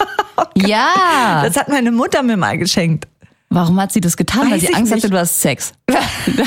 ja. 0.55 1.43
Das 1.43 1.57
hat 1.57 1.69
meine 1.69 1.91
Mutter 1.91 2.23
mir 2.23 2.37
mal 2.37 2.57
geschenkt. 2.57 3.07
Warum 3.53 3.81
hat 3.81 3.91
sie 3.91 3.99
das 3.99 4.15
getan? 4.15 4.43
Weil 4.43 4.51
Weiß 4.53 4.61
sie 4.61 4.67
ich 4.67 4.75
Angst 4.75 4.93
nicht. 4.93 5.03
hatte, 5.03 5.11
du 5.11 5.19
hast 5.19 5.41
Sex. 5.41 5.73
da 5.87 5.95
quasi 5.95 6.37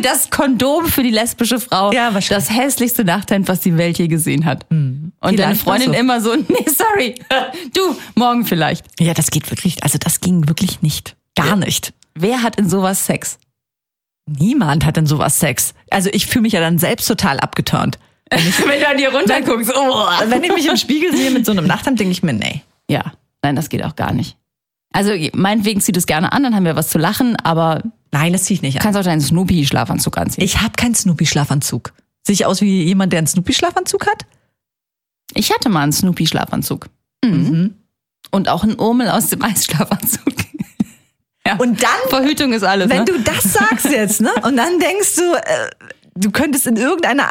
das 0.00 0.30
Kondom 0.30 0.86
für 0.86 1.02
die 1.02 1.10
lesbische 1.10 1.58
Frau. 1.58 1.90
Ja, 1.92 2.14
wahrscheinlich. 2.14 2.46
Das 2.46 2.56
hässlichste 2.56 3.04
Nachthemd, 3.04 3.48
was 3.48 3.58
die 3.60 3.76
Welt 3.76 3.98
je 3.98 4.06
gesehen 4.06 4.44
hat. 4.44 4.66
Und 4.70 5.12
deine 5.20 5.56
Freundin 5.56 5.92
so. 5.92 5.98
immer 5.98 6.20
so, 6.20 6.36
nee, 6.36 6.64
sorry. 6.66 7.16
Du, 7.74 7.96
morgen 8.14 8.44
vielleicht. 8.44 8.86
Ja, 9.00 9.12
das 9.12 9.32
geht 9.32 9.50
wirklich, 9.50 9.82
also 9.82 9.98
das 9.98 10.20
ging 10.20 10.48
wirklich 10.48 10.80
nicht. 10.80 11.16
Gar 11.34 11.56
nicht. 11.56 11.92
Wer 12.14 12.44
hat 12.44 12.54
in 12.56 12.68
sowas 12.68 13.04
Sex? 13.04 13.40
Niemand 14.26 14.84
hat 14.84 14.96
in 14.96 15.06
sowas 15.06 15.40
Sex. 15.40 15.74
Also 15.90 16.08
ich 16.12 16.28
fühle 16.28 16.42
mich 16.42 16.52
ja 16.52 16.60
dann 16.60 16.78
selbst 16.78 17.06
total 17.06 17.40
abgeturnt. 17.40 17.98
Wenn 18.66 18.80
du 18.80 18.88
an 18.88 18.96
dir 18.96 19.12
runterguckst. 19.12 19.72
Oh. 19.74 20.06
Wenn 20.26 20.44
ich 20.44 20.54
mich 20.54 20.66
im 20.66 20.76
Spiegel 20.76 21.16
sehe 21.16 21.30
mit 21.30 21.44
so 21.44 21.52
einem 21.52 21.66
Nachthemd, 21.66 21.98
denke 21.98 22.12
ich 22.12 22.22
mir, 22.22 22.32
nee. 22.32 22.62
Ja, 22.88 23.12
nein, 23.42 23.56
das 23.56 23.68
geht 23.68 23.84
auch 23.84 23.96
gar 23.96 24.12
nicht. 24.12 24.36
Also 24.92 25.12
meinetwegen 25.34 25.80
zieh 25.80 25.92
das 25.92 26.06
gerne 26.06 26.32
an, 26.32 26.42
dann 26.42 26.54
haben 26.54 26.64
wir 26.64 26.76
was 26.76 26.88
zu 26.88 26.98
lachen, 26.98 27.36
aber 27.36 27.82
Nein, 28.12 28.32
das 28.32 28.44
ziehe 28.44 28.56
ich 28.56 28.62
nicht 28.62 28.74
du 28.74 28.80
an. 28.80 28.82
kannst 28.84 28.98
auch 28.98 29.04
deinen 29.04 29.20
Snoopy-Schlafanzug 29.20 30.18
anziehen. 30.18 30.44
Ich 30.44 30.60
habe 30.60 30.72
keinen 30.76 30.94
Snoopy-Schlafanzug. 30.94 31.92
Sehe 32.26 32.34
ich 32.34 32.46
aus 32.46 32.60
wie 32.60 32.84
jemand, 32.84 33.12
der 33.12 33.18
einen 33.18 33.26
Snoopy-Schlafanzug 33.26 34.06
hat? 34.06 34.26
Ich 35.34 35.52
hatte 35.52 35.68
mal 35.68 35.82
einen 35.82 35.92
Snoopy-Schlafanzug. 35.92 36.88
Mhm. 37.24 37.74
Und 38.30 38.48
auch 38.48 38.64
einen 38.64 38.78
Urmel 38.78 39.08
aus 39.08 39.28
dem 39.28 39.42
Eisschlafanzug. 39.42 40.34
ja. 41.46 41.56
Und 41.56 41.82
dann 41.82 41.90
Verhütung 42.08 42.52
ist 42.52 42.64
alles. 42.64 42.90
Wenn 42.90 43.04
ne? 43.04 43.04
du 43.04 43.20
das 43.20 43.44
sagst 43.44 43.86
jetzt, 43.86 44.20
ne? 44.20 44.30
Und 44.42 44.56
dann 44.56 44.78
denkst 44.80 45.16
du, 45.16 45.34
äh, 45.34 45.70
du 46.14 46.30
könntest 46.30 46.66
in 46.66 46.76
irgendeiner 46.76 47.28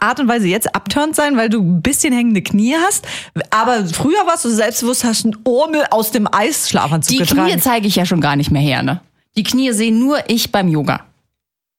Art 0.00 0.20
und 0.20 0.28
Weise 0.28 0.46
jetzt 0.46 0.74
abturnt 0.74 1.16
sein, 1.16 1.36
weil 1.36 1.48
du 1.48 1.60
ein 1.60 1.82
bisschen 1.82 2.12
hängende 2.12 2.42
Knie 2.42 2.76
hast. 2.76 3.06
Aber 3.50 3.86
früher 3.86 4.26
warst 4.26 4.44
du 4.44 4.50
selbstbewusst, 4.50 5.04
hast 5.04 5.24
einen 5.24 5.36
Urmel 5.44 5.84
aus 5.90 6.10
dem 6.10 6.28
Eisschlafanzug 6.32 7.10
Die 7.10 7.18
getragen. 7.18 7.50
Knie 7.50 7.60
zeige 7.60 7.86
ich 7.86 7.96
ja 7.96 8.06
schon 8.06 8.20
gar 8.20 8.36
nicht 8.36 8.50
mehr 8.50 8.62
her, 8.62 8.82
ne? 8.82 9.00
Die 9.36 9.42
Knie 9.42 9.72
sehen 9.72 9.98
nur 9.98 10.18
ich 10.28 10.52
beim 10.52 10.68
Yoga. 10.68 11.06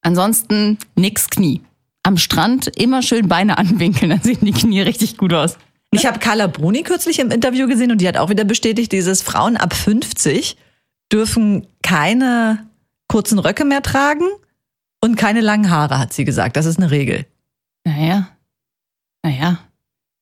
Ansonsten 0.02 0.78
nix 0.96 1.30
Knie. 1.30 1.62
Am 2.04 2.18
Strand 2.18 2.68
immer 2.76 3.02
schön 3.02 3.28
Beine 3.28 3.58
anwinkeln, 3.58 4.10
dann 4.10 4.22
sehen 4.22 4.40
die 4.42 4.52
Knie 4.52 4.82
richtig 4.82 5.18
gut 5.18 5.34
aus. 5.34 5.58
Ich 5.92 6.06
habe 6.06 6.20
Carla 6.20 6.48
Bruni 6.48 6.82
kürzlich 6.82 7.20
im 7.20 7.30
Interview 7.30 7.68
gesehen 7.68 7.92
und 7.92 8.02
die 8.02 8.08
hat 8.08 8.18
auch 8.18 8.30
wieder 8.30 8.44
bestätigt, 8.44 8.92
dieses 8.92 9.22
Frauen 9.22 9.56
ab 9.56 9.74
50 9.74 10.58
dürfen 11.12 11.68
keine 11.84 12.68
kurzen 13.08 13.38
Röcke 13.38 13.64
mehr 13.64 13.84
tragen 13.84 14.26
und 15.04 15.18
keine 15.18 15.42
langen 15.42 15.70
Haare, 15.70 16.00
hat 16.00 16.14
sie 16.14 16.24
gesagt. 16.24 16.56
Das 16.56 16.66
ist 16.66 16.78
eine 16.78 16.90
Regel. 16.90 17.26
Naja. 17.84 18.30
Naja. 19.22 19.60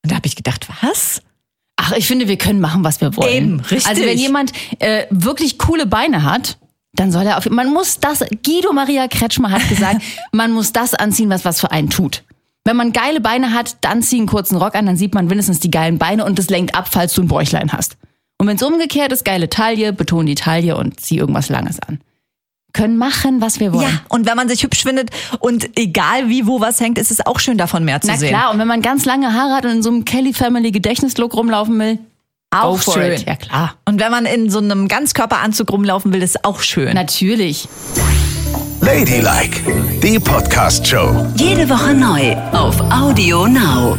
Und 0.02 0.10
da 0.10 0.16
habe 0.16 0.26
ich 0.26 0.34
gedacht, 0.34 0.66
was? 0.82 1.22
Ach, 1.76 1.92
ich 1.92 2.08
finde, 2.08 2.26
wir 2.26 2.36
können 2.36 2.58
machen, 2.58 2.82
was 2.82 3.00
wir 3.00 3.16
wollen. 3.16 3.32
Eben, 3.32 3.60
richtig. 3.60 3.86
Also 3.86 4.02
wenn 4.02 4.18
jemand 4.18 4.52
äh, 4.80 5.06
wirklich 5.10 5.58
coole 5.58 5.86
Beine 5.86 6.24
hat, 6.24 6.58
dann 6.94 7.12
soll 7.12 7.28
er 7.28 7.38
auf. 7.38 7.48
Man 7.48 7.72
muss 7.72 8.00
das. 8.00 8.24
Guido 8.44 8.72
Maria 8.72 9.06
Kretschmer 9.06 9.52
hat 9.52 9.68
gesagt, 9.68 10.02
man 10.32 10.50
muss 10.50 10.72
das 10.72 10.94
anziehen, 10.94 11.30
was 11.30 11.44
was 11.44 11.60
für 11.60 11.70
einen 11.70 11.88
tut. 11.88 12.24
Wenn 12.64 12.76
man 12.76 12.92
geile 12.92 13.20
Beine 13.20 13.52
hat, 13.52 13.76
dann 13.82 14.02
zieh 14.02 14.18
einen 14.18 14.26
kurzen 14.26 14.56
Rock 14.56 14.74
an, 14.74 14.86
dann 14.86 14.96
sieht 14.96 15.14
man 15.14 15.30
wenigstens 15.30 15.60
die 15.60 15.70
geilen 15.70 15.98
Beine 15.98 16.24
und 16.24 16.40
das 16.40 16.50
lenkt 16.50 16.74
ab, 16.74 16.88
falls 16.90 17.14
du 17.14 17.22
ein 17.22 17.28
Bäuchlein 17.28 17.72
hast. 17.72 17.96
Und 18.36 18.48
wenn 18.48 18.56
es 18.56 18.62
umgekehrt 18.64 19.12
ist, 19.12 19.24
geile 19.24 19.48
Taille, 19.48 19.92
beton 19.92 20.26
die 20.26 20.34
Taille 20.34 20.76
und 20.76 20.98
zieh 20.98 21.18
irgendwas 21.18 21.48
Langes 21.48 21.78
an. 21.78 22.00
Können 22.72 22.96
machen, 22.96 23.40
was 23.40 23.60
wir 23.60 23.72
wollen. 23.72 23.82
Ja, 23.82 24.00
und 24.08 24.26
wenn 24.26 24.36
man 24.36 24.48
sich 24.48 24.62
hübsch 24.62 24.82
findet 24.82 25.10
und 25.40 25.68
egal 25.78 26.28
wie, 26.28 26.46
wo 26.46 26.60
was 26.60 26.80
hängt, 26.80 26.98
ist 26.98 27.10
es 27.10 27.24
auch 27.26 27.38
schön, 27.38 27.58
davon 27.58 27.84
mehr 27.84 28.00
zu 28.00 28.08
Na 28.08 28.16
sehen. 28.16 28.30
klar, 28.30 28.50
und 28.50 28.58
wenn 28.58 28.68
man 28.68 28.80
ganz 28.80 29.04
lange 29.04 29.34
Haare 29.34 29.54
hat 29.54 29.64
und 29.66 29.72
in 29.72 29.82
so 29.82 29.90
einem 29.90 30.04
Kelly 30.06 30.32
Family 30.32 30.70
Gedächtnislook 30.70 31.34
rumlaufen 31.34 31.78
will, 31.78 31.98
Auch 32.50 32.80
schön. 32.82 33.12
It. 33.12 33.26
Ja 33.26 33.36
klar. 33.36 33.74
Und 33.86 34.00
wenn 34.00 34.10
man 34.10 34.24
in 34.26 34.50
so 34.50 34.58
einem 34.58 34.88
Ganzkörperanzug 34.88 35.70
rumlaufen 35.72 36.12
will, 36.12 36.22
ist 36.22 36.44
auch 36.44 36.60
schön. 36.60 36.94
Natürlich. 36.94 37.68
Ladylike, 38.80 39.60
die 40.02 40.18
Podcast-Show. 40.18 41.26
Jede 41.36 41.68
Woche 41.68 41.94
neu 41.94 42.34
auf 42.52 42.80
Audio 42.90 43.46
Now. 43.46 43.96